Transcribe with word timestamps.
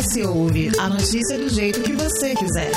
S 0.00 0.22
Ouve, 0.22 0.72
a 0.78 0.88
notícia 0.88 1.36
do 1.36 1.46
jeito 1.50 1.82
que 1.82 1.92
você 1.92 2.34
quiser. 2.34 2.72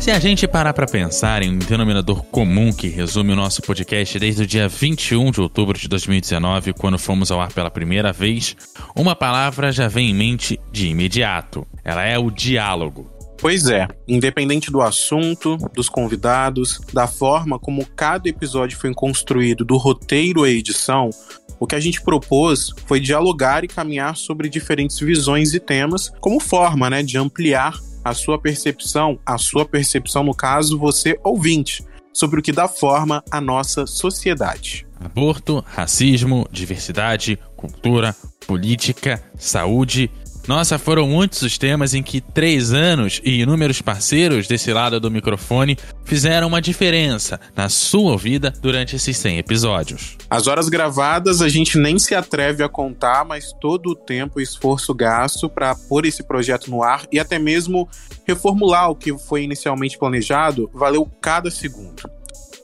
Se 0.00 0.10
a 0.10 0.18
gente 0.18 0.48
parar 0.48 0.74
para 0.74 0.86
pensar 0.86 1.44
em 1.44 1.50
um 1.50 1.58
denominador 1.58 2.24
comum 2.24 2.72
que 2.72 2.88
resume 2.88 3.32
o 3.32 3.36
nosso 3.36 3.62
podcast 3.62 4.18
desde 4.18 4.42
o 4.42 4.46
dia 4.48 4.66
21 4.66 5.30
de 5.30 5.40
outubro 5.40 5.78
de 5.78 5.86
2019, 5.86 6.72
quando 6.72 6.98
fomos 6.98 7.30
ao 7.30 7.40
ar 7.40 7.52
pela 7.52 7.70
primeira 7.70 8.12
vez, 8.12 8.56
uma 8.96 9.14
palavra 9.14 9.70
já 9.70 9.86
vem 9.86 10.10
em 10.10 10.14
mente 10.14 10.58
de 10.72 10.88
imediato. 10.88 11.64
Ela 11.84 12.04
é 12.04 12.18
o 12.18 12.28
diálogo. 12.28 13.13
Pois 13.38 13.66
é, 13.66 13.86
independente 14.08 14.70
do 14.70 14.80
assunto, 14.80 15.56
dos 15.74 15.88
convidados, 15.88 16.80
da 16.92 17.06
forma 17.06 17.58
como 17.58 17.84
cada 17.94 18.28
episódio 18.28 18.78
foi 18.78 18.92
construído, 18.94 19.64
do 19.64 19.76
roteiro 19.76 20.44
à 20.44 20.50
edição, 20.50 21.10
o 21.58 21.66
que 21.66 21.74
a 21.74 21.80
gente 21.80 22.02
propôs 22.02 22.70
foi 22.86 23.00
dialogar 23.00 23.64
e 23.64 23.68
caminhar 23.68 24.16
sobre 24.16 24.48
diferentes 24.48 24.98
visões 24.98 25.54
e 25.54 25.60
temas, 25.60 26.10
como 26.20 26.40
forma 26.40 26.90
né, 26.90 27.02
de 27.02 27.18
ampliar 27.18 27.78
a 28.04 28.12
sua 28.12 28.38
percepção, 28.38 29.18
a 29.24 29.38
sua 29.38 29.64
percepção, 29.64 30.22
no 30.22 30.34
caso, 30.34 30.78
você 30.78 31.18
ouvinte, 31.24 31.82
sobre 32.12 32.38
o 32.38 32.42
que 32.42 32.52
dá 32.52 32.68
forma 32.68 33.24
à 33.30 33.40
nossa 33.40 33.86
sociedade. 33.86 34.86
Aborto, 35.00 35.64
racismo, 35.66 36.46
diversidade, 36.50 37.38
cultura, 37.56 38.14
política, 38.46 39.22
saúde 39.36 40.10
nossa, 40.46 40.78
foram 40.78 41.06
muitos 41.08 41.42
os 41.42 41.56
temas 41.56 41.94
em 41.94 42.02
que 42.02 42.20
três 42.20 42.72
anos 42.72 43.20
e 43.24 43.40
inúmeros 43.40 43.80
parceiros 43.80 44.46
desse 44.46 44.72
lado 44.72 45.00
do 45.00 45.10
microfone 45.10 45.78
fizeram 46.04 46.48
uma 46.48 46.60
diferença 46.60 47.40
na 47.56 47.68
sua 47.68 48.16
vida 48.18 48.52
durante 48.60 48.96
esses 48.96 49.16
100 49.16 49.38
episódios. 49.38 50.16
As 50.28 50.46
horas 50.46 50.68
gravadas 50.68 51.40
a 51.40 51.48
gente 51.48 51.78
nem 51.78 51.98
se 51.98 52.14
atreve 52.14 52.62
a 52.62 52.68
contar, 52.68 53.24
mas 53.24 53.52
todo 53.60 53.90
o 53.90 53.96
tempo 53.96 54.38
e 54.38 54.42
esforço 54.42 54.92
gasto 54.92 55.48
para 55.48 55.74
pôr 55.74 56.04
esse 56.04 56.22
projeto 56.22 56.70
no 56.70 56.82
ar 56.82 57.06
e 57.10 57.18
até 57.18 57.38
mesmo 57.38 57.88
reformular 58.26 58.90
o 58.90 58.96
que 58.96 59.16
foi 59.16 59.44
inicialmente 59.44 59.98
planejado 59.98 60.70
valeu 60.74 61.08
cada 61.20 61.50
segundo. 61.50 62.02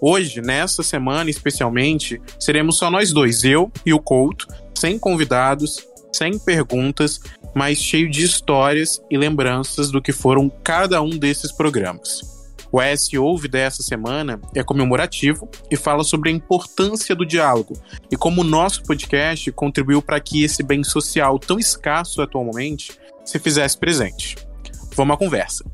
Hoje, 0.02 0.40
nessa 0.40 0.82
semana 0.82 1.28
especialmente, 1.28 2.20
seremos 2.38 2.78
só 2.78 2.90
nós 2.90 3.12
dois, 3.12 3.44
eu 3.44 3.70
e 3.84 3.92
o 3.92 4.00
Couto, 4.00 4.46
sem 4.74 4.98
convidados, 4.98 5.86
sem 6.20 6.38
perguntas 6.38 7.18
mas 7.54 7.78
cheio 7.78 8.10
de 8.10 8.22
histórias 8.22 9.00
e 9.10 9.16
lembranças 9.16 9.90
do 9.90 10.02
que 10.02 10.12
foram 10.12 10.50
cada 10.62 11.00
um 11.00 11.08
desses 11.10 11.50
programas. 11.50 12.20
O 12.70 12.80
S 12.80 13.16
Ouve 13.16 13.48
dessa 13.48 13.82
semana 13.82 14.38
é 14.54 14.62
comemorativo 14.62 15.48
e 15.70 15.76
fala 15.76 16.04
sobre 16.04 16.28
a 16.28 16.32
importância 16.32 17.16
do 17.16 17.24
diálogo 17.24 17.72
e 18.12 18.16
como 18.16 18.42
o 18.42 18.44
nosso 18.44 18.82
podcast 18.82 19.50
contribuiu 19.52 20.02
para 20.02 20.20
que 20.20 20.44
esse 20.44 20.62
bem 20.62 20.84
social 20.84 21.38
tão 21.38 21.58
escasso 21.58 22.20
atualmente 22.20 22.92
se 23.24 23.38
fizesse 23.38 23.78
presente. 23.78 24.36
Vamos 24.94 25.14
à 25.14 25.16
conversa. 25.16 25.64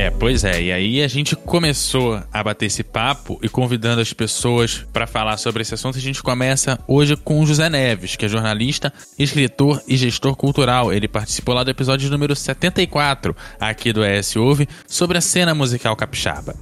É, 0.00 0.08
pois 0.08 0.44
é. 0.44 0.62
E 0.62 0.72
aí 0.72 1.02
a 1.02 1.08
gente 1.08 1.36
começou 1.36 2.22
a 2.32 2.42
bater 2.42 2.64
esse 2.64 2.82
papo 2.82 3.38
e 3.42 3.50
convidando 3.50 4.00
as 4.00 4.14
pessoas 4.14 4.78
para 4.94 5.06
falar 5.06 5.36
sobre 5.36 5.60
esse 5.60 5.74
assunto. 5.74 5.98
A 5.98 6.00
gente 6.00 6.22
começa 6.22 6.78
hoje 6.88 7.18
com 7.18 7.38
o 7.38 7.44
José 7.44 7.68
Neves, 7.68 8.16
que 8.16 8.24
é 8.24 8.28
jornalista, 8.28 8.90
escritor 9.18 9.82
e 9.86 9.98
gestor 9.98 10.34
cultural. 10.36 10.90
Ele 10.90 11.06
participou 11.06 11.54
lá 11.54 11.62
do 11.62 11.70
episódio 11.70 12.10
número 12.10 12.34
74 12.34 13.36
aqui 13.60 13.92
do 13.92 14.02
ES 14.02 14.36
Ouve 14.36 14.66
sobre 14.86 15.18
a 15.18 15.20
cena 15.20 15.54
musical 15.54 15.94
capixaba. 15.94 16.54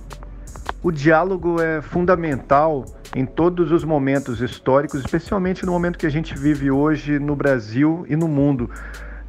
O 0.83 0.91
diálogo 0.91 1.61
é 1.61 1.81
fundamental 1.81 2.87
em 3.15 3.25
todos 3.25 3.71
os 3.71 3.85
momentos 3.85 4.41
históricos, 4.41 4.99
especialmente 4.99 5.65
no 5.65 5.71
momento 5.71 5.97
que 5.97 6.07
a 6.07 6.11
gente 6.11 6.37
vive 6.37 6.73
hoje 6.73 7.21
no 7.21 7.37
Brasil 7.37 8.05
e 8.09 8.17
no 8.17 8.27
mundo 8.27 8.69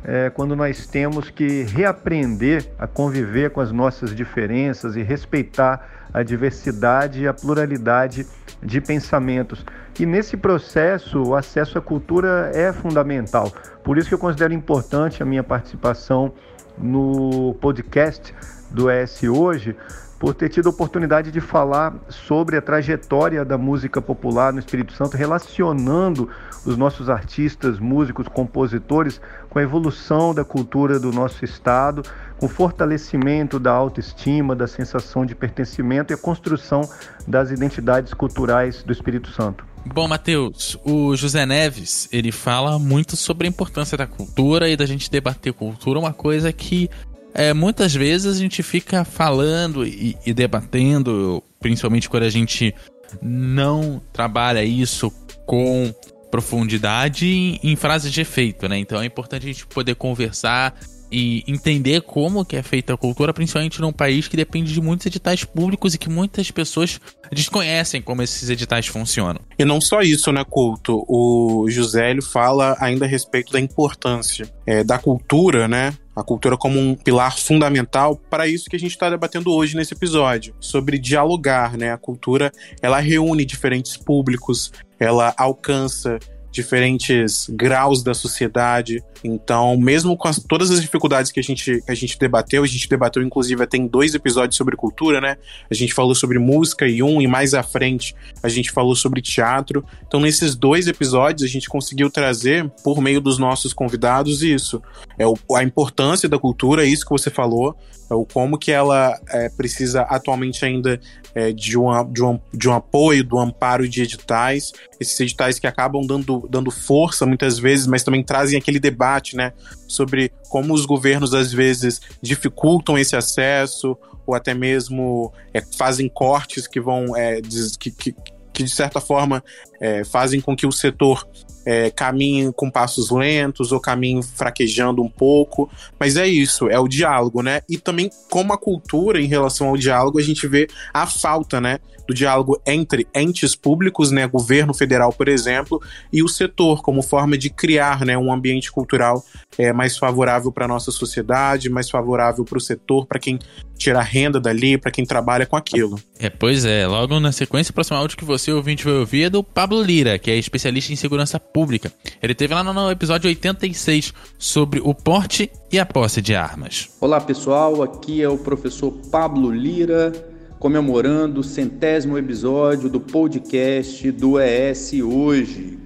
é, 0.03 0.29
quando 0.29 0.55
nós 0.55 0.87
temos 0.87 1.29
que 1.29 1.63
reaprender 1.63 2.65
a 2.77 2.87
conviver 2.87 3.51
com 3.51 3.61
as 3.61 3.71
nossas 3.71 4.15
diferenças 4.15 4.95
e 4.95 5.03
respeitar 5.03 6.07
a 6.13 6.23
diversidade 6.23 7.21
e 7.21 7.27
a 7.27 7.33
pluralidade 7.33 8.25
de 8.61 8.81
pensamentos. 8.81 9.65
E 9.99 10.05
nesse 10.05 10.37
processo, 10.37 11.21
o 11.21 11.35
acesso 11.35 11.77
à 11.77 11.81
cultura 11.81 12.51
é 12.53 12.71
fundamental. 12.71 13.51
Por 13.83 13.97
isso 13.97 14.07
que 14.07 14.15
eu 14.15 14.19
considero 14.19 14.53
importante 14.53 15.21
a 15.21 15.25
minha 15.25 15.43
participação 15.43 16.33
no 16.77 17.53
podcast 17.59 18.33
do 18.71 18.89
ES 18.89 19.23
Hoje, 19.23 19.75
por 20.19 20.33
ter 20.33 20.49
tido 20.49 20.67
a 20.67 20.69
oportunidade 20.69 21.31
de 21.31 21.39
falar 21.39 21.93
sobre 22.09 22.57
a 22.57 22.61
trajetória 22.61 23.45
da 23.45 23.57
música 23.57 24.01
popular 24.01 24.51
no 24.51 24.59
Espírito 24.59 24.93
Santo, 24.93 25.15
relacionando 25.15 26.29
os 26.65 26.75
nossos 26.75 27.09
artistas, 27.09 27.79
músicos, 27.79 28.27
compositores 28.27 29.21
com 29.49 29.59
a 29.59 29.63
evolução 29.63 30.33
da 30.33 30.45
cultura 30.45 30.99
do 30.99 31.11
nosso 31.11 31.43
estado, 31.43 32.03
com 32.37 32.45
o 32.45 32.49
fortalecimento 32.49 33.59
da 33.59 33.71
autoestima, 33.71 34.55
da 34.55 34.67
sensação 34.67 35.25
de 35.25 35.35
pertencimento 35.35 36.13
e 36.13 36.15
a 36.15 36.17
construção 36.17 36.81
das 37.27 37.51
identidades 37.51 38.13
culturais 38.13 38.83
do 38.83 38.93
Espírito 38.93 39.31
Santo. 39.31 39.65
Bom, 39.85 40.07
Matheus, 40.07 40.77
o 40.83 41.15
José 41.15 41.45
Neves, 41.45 42.07
ele 42.11 42.31
fala 42.31 42.77
muito 42.77 43.15
sobre 43.15 43.47
a 43.47 43.49
importância 43.49 43.97
da 43.97 44.05
cultura 44.05 44.69
e 44.69 44.77
da 44.77 44.85
gente 44.85 45.09
debater 45.09 45.53
cultura, 45.53 45.99
uma 45.99 46.13
coisa 46.13 46.51
que 46.51 46.89
é, 47.33 47.53
muitas 47.53 47.93
vezes 47.93 48.35
a 48.35 48.39
gente 48.39 48.61
fica 48.61 49.03
falando 49.03 49.85
e, 49.85 50.17
e 50.25 50.33
debatendo, 50.33 51.41
principalmente 51.59 52.09
quando 52.09 52.23
a 52.23 52.29
gente 52.29 52.73
não 53.21 54.01
trabalha 54.11 54.63
isso 54.63 55.11
com 55.45 55.93
profundidade 56.29 57.27
em, 57.27 57.59
em 57.63 57.75
frases 57.75 58.11
de 58.11 58.21
efeito, 58.21 58.67
né? 58.67 58.77
Então 58.77 59.01
é 59.01 59.05
importante 59.05 59.43
a 59.43 59.47
gente 59.47 59.65
poder 59.67 59.95
conversar 59.95 60.75
e 61.11 61.43
entender 61.47 62.01
como 62.01 62.45
que 62.45 62.55
é 62.55 62.63
feita 62.63 62.93
a 62.93 62.97
cultura, 62.97 63.33
principalmente 63.33 63.81
num 63.81 63.91
país 63.91 64.27
que 64.27 64.37
depende 64.37 64.71
de 64.71 64.81
muitos 64.81 65.05
editais 65.07 65.43
públicos 65.43 65.93
e 65.93 65.97
que 65.97 66.09
muitas 66.09 66.51
pessoas 66.51 66.99
desconhecem 67.31 68.01
como 68.01 68.21
esses 68.21 68.49
editais 68.49 68.87
funcionam. 68.87 69.41
E 69.57 69.65
não 69.65 69.81
só 69.81 70.01
isso, 70.01 70.31
né, 70.31 70.43
Couto? 70.47 71.03
O 71.07 71.65
José 71.69 72.11
ele 72.11 72.21
fala 72.21 72.77
ainda 72.79 73.05
a 73.05 73.07
respeito 73.07 73.51
da 73.51 73.59
importância 73.59 74.51
é, 74.65 74.83
da 74.83 74.99
cultura, 74.99 75.67
né? 75.67 75.95
A 76.15 76.23
cultura 76.23 76.57
como 76.57 76.79
um 76.79 76.95
pilar 76.95 77.37
fundamental 77.37 78.15
para 78.29 78.45
isso 78.45 78.69
que 78.69 78.75
a 78.75 78.79
gente 78.79 78.91
está 78.91 79.09
debatendo 79.09 79.51
hoje 79.51 79.75
nesse 79.75 79.93
episódio, 79.93 80.53
sobre 80.59 80.99
dialogar, 80.99 81.77
né? 81.77 81.91
A 81.91 81.97
cultura, 81.97 82.51
ela 82.81 82.99
reúne 82.99 83.45
diferentes 83.45 83.95
públicos, 83.97 84.71
ela 84.99 85.33
alcança 85.37 86.19
diferentes 86.51 87.47
graus 87.49 88.03
da 88.03 88.13
sociedade. 88.13 89.03
Então, 89.23 89.77
mesmo 89.77 90.17
com 90.17 90.27
as, 90.27 90.39
todas 90.39 90.71
as 90.71 90.81
dificuldades 90.81 91.31
que 91.31 91.39
a 91.39 91.43
gente, 91.43 91.81
que 91.81 91.91
a 91.91 91.95
gente 91.95 92.17
debateu, 92.17 92.63
a 92.63 92.67
gente 92.67 92.87
debateu, 92.87 93.21
inclusive, 93.21 93.65
tem 93.67 93.85
dois 93.85 94.15
episódios 94.15 94.57
sobre 94.57 94.75
cultura, 94.75 95.21
né? 95.21 95.37
A 95.69 95.73
gente 95.73 95.93
falou 95.93 96.15
sobre 96.15 96.39
música 96.39 96.87
e 96.87 97.03
um, 97.03 97.21
e 97.21 97.27
mais 97.27 97.53
à 97.53 97.61
frente 97.61 98.15
a 98.41 98.49
gente 98.49 98.71
falou 98.71 98.95
sobre 98.95 99.21
teatro. 99.21 99.85
Então, 100.07 100.19
nesses 100.19 100.55
dois 100.55 100.87
episódios, 100.87 101.43
a 101.43 101.51
gente 101.51 101.69
conseguiu 101.69 102.09
trazer, 102.09 102.67
por 102.83 103.01
meio 103.01 103.21
dos 103.21 103.37
nossos 103.37 103.73
convidados, 103.73 104.41
isso. 104.41 104.81
É 105.17 105.27
o, 105.27 105.37
a 105.55 105.63
importância 105.63 106.27
da 106.27 106.39
cultura, 106.39 106.85
isso 106.85 107.05
que 107.05 107.11
você 107.11 107.29
falou, 107.29 107.75
o 108.15 108.25
como 108.25 108.57
que 108.57 108.71
ela 108.71 109.19
é, 109.29 109.49
precisa 109.49 110.01
atualmente 110.01 110.65
ainda 110.65 110.99
é, 111.35 111.51
de, 111.51 111.77
uma, 111.77 112.03
de, 112.03 112.23
um, 112.23 112.39
de 112.53 112.67
um 112.67 112.73
apoio, 112.73 113.23
do 113.23 113.37
amparo 113.37 113.87
de 113.87 114.01
editais, 114.01 114.71
esses 114.99 115.19
editais 115.19 115.59
que 115.59 115.67
acabam 115.67 116.05
dando, 116.05 116.47
dando 116.49 116.71
força 116.71 117.25
muitas 117.25 117.59
vezes, 117.59 117.87
mas 117.87 118.03
também 118.03 118.23
trazem 118.23 118.57
aquele 118.57 118.79
debate 118.79 119.35
né, 119.35 119.53
sobre 119.87 120.31
como 120.49 120.73
os 120.73 120.85
governos 120.85 121.33
às 121.33 121.53
vezes 121.53 122.01
dificultam 122.21 122.97
esse 122.97 123.15
acesso 123.15 123.97
ou 124.25 124.35
até 124.35 124.53
mesmo 124.53 125.33
é, 125.53 125.61
fazem 125.77 126.07
cortes 126.07 126.67
que 126.67 126.79
vão 126.79 127.15
é, 127.15 127.41
que, 127.79 127.91
que, 127.91 128.15
que 128.53 128.63
de 128.63 128.69
certa 128.69 128.99
forma 128.99 129.43
é, 129.79 130.03
fazem 130.03 130.41
com 130.41 130.55
que 130.55 130.67
o 130.67 130.71
setor 130.71 131.25
é, 131.65 131.91
caminhe 131.91 132.51
com 132.53 132.69
passos 132.69 133.11
lentos 133.11 133.71
ou 133.71 133.79
caminhe 133.79 134.23
fraquejando 134.23 135.03
um 135.03 135.09
pouco. 135.09 135.69
Mas 135.99 136.17
é 136.17 136.27
isso, 136.27 136.67
é 136.67 136.79
o 136.79 136.87
diálogo, 136.87 137.41
né? 137.41 137.61
E 137.69 137.77
também 137.77 138.09
como 138.29 138.53
a 138.53 138.57
cultura 138.57 139.21
em 139.21 139.27
relação 139.27 139.67
ao 139.67 139.77
diálogo, 139.77 140.19
a 140.19 140.23
gente 140.23 140.47
vê 140.47 140.67
a 140.93 141.05
falta, 141.05 141.61
né? 141.61 141.79
Do 142.07 142.13
diálogo 142.13 142.59
entre 142.65 143.07
entes 143.13 143.55
públicos, 143.55 144.09
né, 144.09 144.25
governo 144.25 144.73
federal, 144.73 145.13
por 145.13 145.27
exemplo, 145.27 145.79
e 146.11 146.23
o 146.23 146.27
setor, 146.27 146.81
como 146.81 147.03
forma 147.03 147.37
de 147.37 147.51
criar 147.51 148.03
né, 148.03 148.17
um 148.17 148.33
ambiente 148.33 148.71
cultural 148.71 149.23
é, 149.59 149.71
mais 149.71 149.95
favorável 149.95 150.51
para 150.51 150.65
a 150.65 150.67
nossa 150.67 150.89
sociedade, 150.89 151.69
mais 151.69 151.87
favorável 151.87 152.43
para 152.43 152.57
o 152.57 152.61
setor, 152.61 153.05
para 153.05 153.19
quem 153.19 153.37
tirar 153.77 154.01
renda 154.01 154.39
dali, 154.39 154.77
para 154.77 154.91
quem 154.91 155.05
trabalha 155.05 155.45
com 155.45 155.55
aquilo. 155.55 155.99
É, 156.19 156.29
pois 156.29 156.65
é. 156.65 156.85
Logo 156.85 157.19
na 157.19 157.31
sequência, 157.31 157.71
o 157.71 157.73
próximo 157.73 157.97
áudio 157.97 158.17
que 158.17 158.25
você 158.25 158.51
ouvinte 158.51 158.83
vai 158.83 158.93
ouvir 158.95 159.23
é 159.23 159.29
do 159.29 159.43
Pablo 159.69 159.83
Lira, 159.83 160.17
que 160.17 160.31
é 160.31 160.35
especialista 160.35 160.91
em 160.91 160.95
segurança 160.95 161.39
pública. 161.39 161.93
Ele 162.23 162.33
teve 162.33 162.55
lá 162.55 162.63
no 162.63 162.89
episódio 162.89 163.27
86 163.27 164.11
sobre 164.35 164.81
o 164.83 164.95
porte 164.95 165.51
e 165.71 165.77
a 165.77 165.85
posse 165.85 166.23
de 166.23 166.33
armas. 166.33 166.89
Olá 166.99 167.21
pessoal, 167.21 167.83
aqui 167.83 168.19
é 168.19 168.27
o 168.27 168.35
professor 168.35 168.91
Pablo 169.11 169.51
Lira, 169.51 170.11
comemorando 170.57 171.41
o 171.41 171.43
centésimo 171.43 172.17
episódio 172.17 172.89
do 172.89 172.99
podcast 172.99 174.09
do 174.11 174.39
ES 174.39 174.93
Hoje. 175.03 175.77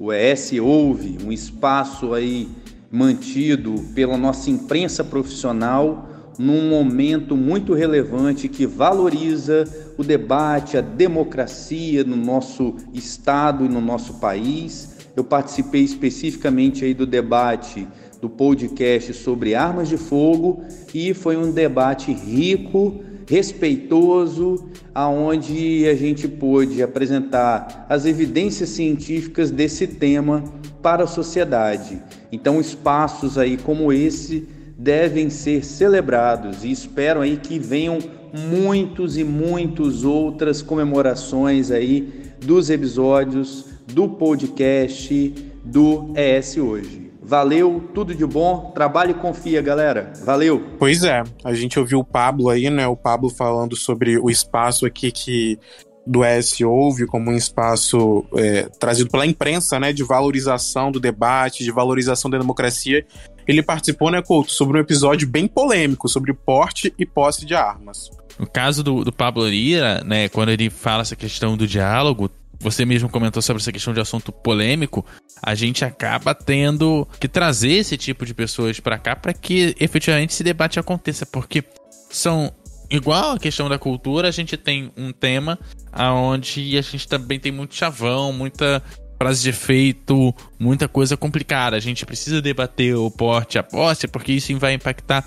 O 0.00 0.12
ES 0.12 0.54
Ouve, 0.60 1.18
um 1.24 1.30
espaço 1.30 2.14
aí 2.14 2.48
mantido 2.90 3.76
pela 3.94 4.16
nossa 4.16 4.50
imprensa 4.50 5.04
profissional 5.04 6.08
num 6.38 6.68
momento 6.68 7.36
muito 7.36 7.74
relevante 7.74 8.48
que 8.48 8.64
valoriza 8.64 9.64
o 9.98 10.04
debate, 10.04 10.76
a 10.76 10.80
democracia 10.80 12.04
no 12.04 12.14
nosso 12.14 12.76
estado 12.94 13.64
e 13.64 13.68
no 13.68 13.80
nosso 13.80 14.14
país. 14.14 14.96
Eu 15.16 15.24
participei 15.24 15.82
especificamente 15.82 16.84
aí 16.84 16.94
do 16.94 17.04
debate 17.04 17.88
do 18.20 18.28
podcast 18.28 19.12
sobre 19.14 19.54
armas 19.54 19.88
de 19.88 19.96
fogo 19.96 20.62
e 20.94 21.12
foi 21.12 21.36
um 21.36 21.50
debate 21.50 22.12
rico, 22.12 23.00
respeitoso, 23.26 24.68
aonde 24.94 25.86
a 25.88 25.94
gente 25.94 26.26
pôde 26.28 26.82
apresentar 26.82 27.86
as 27.88 28.06
evidências 28.06 28.70
científicas 28.70 29.50
desse 29.50 29.86
tema 29.86 30.42
para 30.82 31.04
a 31.04 31.06
sociedade. 31.06 32.00
Então, 32.30 32.60
espaços 32.60 33.36
aí 33.36 33.56
como 33.56 33.92
esse 33.92 34.48
devem 34.78 35.28
ser 35.28 35.64
celebrados 35.64 36.64
e 36.64 36.70
espero 36.70 37.20
aí 37.20 37.36
que 37.36 37.58
venham 37.58 37.98
muitos 38.32 39.18
e 39.18 39.24
muitos 39.24 40.04
outras 40.04 40.62
comemorações 40.62 41.72
aí 41.72 42.30
dos 42.38 42.70
episódios 42.70 43.66
do 43.92 44.08
podcast 44.08 45.34
do 45.64 46.12
ES 46.14 46.56
hoje. 46.58 47.10
Valeu, 47.20 47.90
tudo 47.92 48.14
de 48.14 48.24
bom, 48.24 48.70
trabalho 48.74 49.10
e 49.10 49.14
confia, 49.14 49.60
galera. 49.60 50.12
Valeu. 50.24 50.62
Pois 50.78 51.02
é, 51.02 51.22
a 51.44 51.52
gente 51.52 51.78
ouviu 51.78 51.98
o 51.98 52.04
Pablo 52.04 52.48
aí, 52.48 52.70
né? 52.70 52.86
O 52.86 52.96
Pablo 52.96 53.28
falando 53.28 53.76
sobre 53.76 54.16
o 54.18 54.30
espaço 54.30 54.86
aqui 54.86 55.10
que 55.10 55.58
do 56.06 56.24
ES 56.24 56.62
houve 56.62 57.06
como 57.06 57.30
um 57.30 57.36
espaço 57.36 58.24
é, 58.34 58.62
trazido 58.80 59.10
pela 59.10 59.26
imprensa, 59.26 59.78
né, 59.78 59.92
de 59.92 60.02
valorização 60.02 60.90
do 60.90 60.98
debate, 60.98 61.62
de 61.62 61.70
valorização 61.70 62.30
da 62.30 62.38
democracia. 62.38 63.04
Ele 63.48 63.62
participou, 63.62 64.10
né, 64.10 64.20
Couto, 64.20 64.52
sobre 64.52 64.76
um 64.76 64.80
episódio 64.80 65.26
bem 65.26 65.48
polêmico 65.48 66.06
sobre 66.06 66.34
porte 66.34 66.92
e 66.98 67.06
posse 67.06 67.46
de 67.46 67.54
armas. 67.54 68.10
No 68.38 68.46
caso 68.46 68.84
do, 68.84 69.02
do 69.02 69.10
Pablo 69.10 69.48
Lira, 69.48 70.04
né, 70.04 70.28
quando 70.28 70.50
ele 70.50 70.68
fala 70.68 71.00
essa 71.00 71.16
questão 71.16 71.56
do 71.56 71.66
diálogo, 71.66 72.30
você 72.60 72.84
mesmo 72.84 73.08
comentou 73.08 73.40
sobre 73.40 73.62
essa 73.62 73.72
questão 73.72 73.94
de 73.94 74.00
assunto 74.00 74.30
polêmico, 74.30 75.04
a 75.42 75.54
gente 75.54 75.84
acaba 75.84 76.34
tendo 76.34 77.08
que 77.18 77.26
trazer 77.26 77.72
esse 77.72 77.96
tipo 77.96 78.26
de 78.26 78.34
pessoas 78.34 78.78
para 78.80 78.98
cá 78.98 79.16
para 79.16 79.32
que 79.32 79.74
efetivamente 79.80 80.30
esse 80.30 80.44
debate 80.44 80.78
aconteça, 80.78 81.24
porque 81.24 81.64
são 82.10 82.52
igual 82.90 83.32
a 83.32 83.38
questão 83.38 83.68
da 83.68 83.78
cultura, 83.78 84.28
a 84.28 84.32
gente 84.32 84.56
tem 84.56 84.92
um 84.96 85.12
tema 85.12 85.58
aonde 85.92 86.76
a 86.76 86.82
gente 86.82 87.08
também 87.08 87.40
tem 87.40 87.52
muito 87.52 87.74
chavão, 87.74 88.32
muita 88.32 88.82
frase 89.18 89.42
de 89.42 89.50
efeito, 89.50 90.34
muita 90.58 90.88
coisa 90.88 91.16
complicada. 91.16 91.76
A 91.76 91.80
gente 91.80 92.06
precisa 92.06 92.40
debater 92.40 92.94
o 92.94 93.10
porte 93.10 93.58
a 93.58 93.62
posse, 93.62 94.06
porque 94.06 94.32
isso 94.32 94.56
vai 94.58 94.74
impactar 94.74 95.26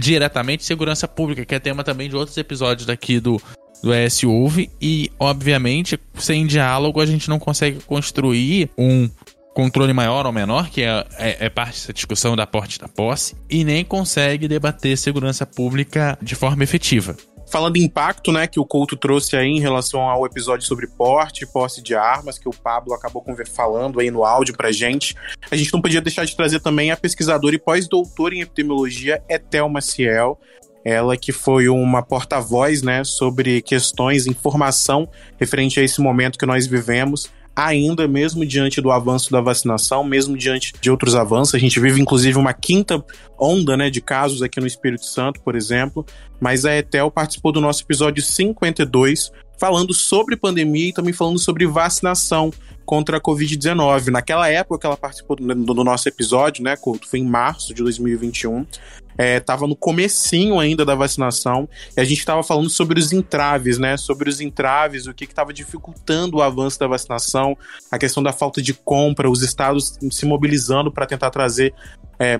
diretamente 0.00 0.64
segurança 0.64 1.06
pública, 1.06 1.44
que 1.44 1.54
é 1.54 1.58
tema 1.58 1.84
também 1.84 2.08
de 2.08 2.16
outros 2.16 2.36
episódios 2.36 2.86
daqui 2.86 3.20
do, 3.20 3.40
do 3.82 3.92
ES 3.92 4.24
Ouve. 4.24 4.70
E, 4.80 5.10
obviamente, 5.18 5.98
sem 6.14 6.46
diálogo 6.46 7.00
a 7.00 7.06
gente 7.06 7.28
não 7.28 7.38
consegue 7.38 7.80
construir 7.80 8.70
um 8.78 9.08
controle 9.54 9.92
maior 9.92 10.26
ou 10.26 10.32
menor, 10.32 10.68
que 10.68 10.82
é, 10.82 11.06
é, 11.16 11.46
é, 11.46 11.48
parte 11.48 11.74
dessa 11.74 11.92
discussão 11.92 12.34
da 12.34 12.46
porte 12.46 12.78
da 12.78 12.88
posse, 12.88 13.36
e 13.48 13.64
nem 13.64 13.84
consegue 13.84 14.48
debater 14.48 14.98
segurança 14.98 15.46
pública 15.46 16.18
de 16.20 16.34
forma 16.34 16.64
efetiva. 16.64 17.16
Falando 17.46 17.76
em 17.76 17.84
impacto, 17.84 18.32
né, 18.32 18.46
que 18.46 18.58
o 18.58 18.64
Couto 18.64 18.96
trouxe 18.96 19.36
aí 19.36 19.48
em 19.48 19.60
relação 19.60 20.00
ao 20.00 20.26
episódio 20.26 20.66
sobre 20.66 20.86
porte 20.86 21.44
e 21.44 21.46
posse 21.46 21.82
de 21.82 21.94
armas, 21.94 22.38
que 22.38 22.48
o 22.48 22.52
Pablo 22.52 22.94
acabou 22.94 23.24
falando 23.52 24.00
aí 24.00 24.10
no 24.10 24.24
áudio 24.24 24.56
pra 24.56 24.72
gente, 24.72 25.14
a 25.50 25.56
gente 25.56 25.72
não 25.72 25.80
podia 25.80 26.00
deixar 26.00 26.24
de 26.24 26.34
trazer 26.34 26.60
também 26.60 26.90
a 26.90 26.96
pesquisadora 26.96 27.54
e 27.54 27.58
pós-doutora 27.58 28.34
em 28.34 28.40
epidemiologia, 28.40 29.22
Etel 29.28 29.68
Maciel, 29.68 30.38
ela 30.84 31.16
que 31.16 31.32
foi 31.32 31.68
uma 31.68 32.02
porta-voz, 32.02 32.82
né, 32.82 33.02
sobre 33.04 33.62
questões, 33.62 34.26
informação 34.26 35.08
referente 35.38 35.80
a 35.80 35.82
esse 35.82 36.00
momento 36.00 36.38
que 36.38 36.46
nós 36.46 36.66
vivemos, 36.66 37.30
ainda 37.54 38.08
mesmo 38.08 38.44
diante 38.44 38.80
do 38.80 38.90
avanço 38.90 39.30
da 39.30 39.40
vacinação, 39.40 40.02
mesmo 40.02 40.36
diante 40.36 40.72
de 40.80 40.90
outros 40.90 41.14
avanços. 41.14 41.54
A 41.54 41.58
gente 41.58 41.78
vive, 41.78 42.00
inclusive, 42.00 42.36
uma 42.38 42.52
quinta 42.52 43.04
onda 43.38 43.76
né, 43.76 43.90
de 43.90 44.00
casos 44.00 44.42
aqui 44.42 44.60
no 44.60 44.66
Espírito 44.66 45.04
Santo, 45.06 45.40
por 45.40 45.54
exemplo. 45.54 46.04
Mas 46.40 46.64
a 46.64 46.76
Etel 46.76 47.10
participou 47.10 47.52
do 47.52 47.60
nosso 47.60 47.82
episódio 47.82 48.22
52, 48.22 49.30
falando 49.58 49.94
sobre 49.94 50.36
pandemia 50.36 50.88
e 50.88 50.92
também 50.92 51.12
falando 51.12 51.38
sobre 51.38 51.66
vacinação 51.66 52.52
contra 52.84 53.16
a 53.16 53.20
Covid-19. 53.20 54.08
Naquela 54.08 54.48
época 54.48 54.80
que 54.80 54.86
ela 54.86 54.96
participou 54.96 55.36
do, 55.36 55.84
nosso 55.84 56.08
episódio, 56.08 56.62
né, 56.62 56.76
Couto? 56.76 57.08
Foi 57.08 57.18
em 57.18 57.26
março 57.26 57.74
de 57.74 57.82
2021 57.82 58.66
estava 59.16 59.64
é, 59.64 59.68
no 59.68 59.76
comecinho 59.76 60.58
ainda 60.58 60.84
da 60.84 60.94
vacinação 60.94 61.68
e 61.96 62.00
a 62.00 62.04
gente 62.04 62.18
estava 62.18 62.42
falando 62.42 62.68
sobre 62.68 62.98
os 62.98 63.12
entraves, 63.12 63.78
né? 63.78 63.96
Sobre 63.96 64.28
os 64.28 64.40
entraves, 64.40 65.06
o 65.06 65.14
que 65.14 65.24
estava 65.24 65.52
dificultando 65.52 66.38
o 66.38 66.42
avanço 66.42 66.78
da 66.78 66.86
vacinação, 66.86 67.56
a 67.90 67.98
questão 67.98 68.22
da 68.22 68.32
falta 68.32 68.60
de 68.60 68.74
compra, 68.74 69.30
os 69.30 69.42
estados 69.42 69.96
se 70.10 70.26
mobilizando 70.26 70.90
para 70.90 71.06
tentar 71.06 71.30
trazer 71.30 71.72
é, 72.18 72.38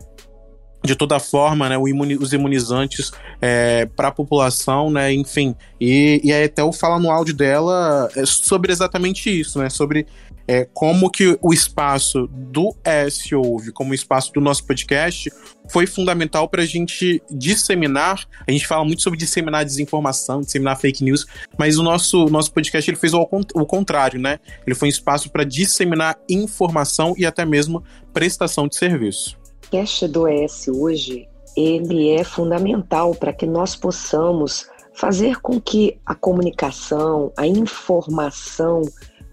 de 0.85 0.95
toda 0.95 1.19
forma, 1.19 1.69
né, 1.69 1.79
os 1.79 2.33
imunizantes 2.33 3.11
é, 3.41 3.87
para 3.87 4.09
a 4.09 4.13
população, 4.13 4.91
né, 4.91 5.13
enfim. 5.13 5.57
E, 5.81 6.21
e 6.23 6.33
a 6.33 6.43
Etel 6.43 6.73
fala 6.73 6.99
no 6.99 7.11
áudio 7.11 7.35
dela 7.35 8.09
é, 8.15 8.27
sobre 8.27 8.71
exatamente 8.71 9.31
isso, 9.31 9.59
né, 9.59 9.71
sobre 9.71 10.07
é, 10.47 10.69
como 10.75 11.11
que 11.11 11.39
o 11.41 11.55
espaço 11.55 12.29
do 12.31 12.77
S 12.85 13.35
Ouve, 13.35 13.73
como 13.73 13.93
o 13.93 13.95
espaço 13.95 14.31
do 14.33 14.43
nosso 14.43 14.67
podcast, 14.67 15.33
foi 15.71 15.87
fundamental 15.87 16.47
para 16.49 16.63
a 16.63 16.67
gente 16.67 17.23
disseminar. 17.31 18.27
A 18.47 18.51
gente 18.51 18.67
fala 18.67 18.85
muito 18.85 19.01
sobre 19.01 19.19
disseminar 19.19 19.65
desinformação, 19.65 20.43
disseminar 20.43 20.79
fake 20.79 21.03
news, 21.03 21.27
mas 21.57 21.79
o 21.79 21.83
nosso, 21.83 22.27
nosso 22.27 22.53
podcast 22.53 22.91
ele 22.91 22.99
fez 22.99 23.15
o, 23.15 23.27
o 23.55 23.65
contrário, 23.65 24.21
né? 24.21 24.39
Ele 24.67 24.75
foi 24.75 24.89
um 24.89 24.91
espaço 24.91 25.31
para 25.31 25.45
disseminar 25.45 26.19
informação 26.29 27.15
e 27.17 27.25
até 27.25 27.47
mesmo 27.47 27.83
prestação 28.13 28.69
de 28.69 28.77
serviço. 28.77 29.43
Podcast 29.65 30.09
do 30.09 30.29
ES 30.29 30.69
hoje 30.69 31.27
ele 31.57 32.11
é 32.11 32.23
fundamental 32.23 33.15
para 33.15 33.33
que 33.33 33.47
nós 33.47 33.75
possamos 33.75 34.69
fazer 34.93 35.41
com 35.41 35.61
que 35.61 35.99
a 36.05 36.15
comunicação, 36.15 37.33
a 37.37 37.47
informação 37.47 38.83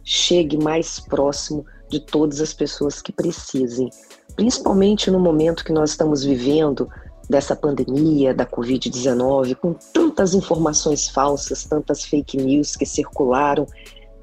chegue 0.03 0.57
mais 0.57 0.99
próximo 0.99 1.65
de 1.89 1.99
todas 1.99 2.39
as 2.39 2.53
pessoas 2.53 3.01
que 3.01 3.11
precisem, 3.11 3.89
principalmente 4.35 5.11
no 5.11 5.19
momento 5.19 5.65
que 5.65 5.73
nós 5.73 5.91
estamos 5.91 6.23
vivendo 6.23 6.87
dessa 7.29 7.55
pandemia 7.55 8.33
da 8.33 8.45
Covid-19, 8.45 9.55
com 9.55 9.73
tantas 9.93 10.33
informações 10.33 11.09
falsas, 11.09 11.65
tantas 11.65 12.05
fake 12.05 12.37
news 12.37 12.75
que 12.75 12.85
circularam. 12.85 13.67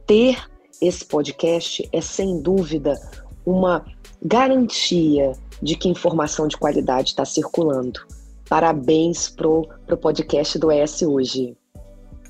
Ter 0.06 0.38
esse 0.80 1.04
podcast 1.04 1.86
é 1.92 2.00
sem 2.00 2.40
dúvida 2.40 2.98
uma 3.44 3.84
garantia 4.22 5.32
de 5.62 5.76
que 5.76 5.88
informação 5.88 6.46
de 6.46 6.56
qualidade 6.56 7.10
está 7.10 7.24
circulando. 7.24 8.00
Parabéns 8.48 9.28
pro, 9.28 9.68
pro 9.86 9.96
podcast 9.96 10.58
do 10.58 10.72
ES 10.72 11.02
hoje. 11.02 11.56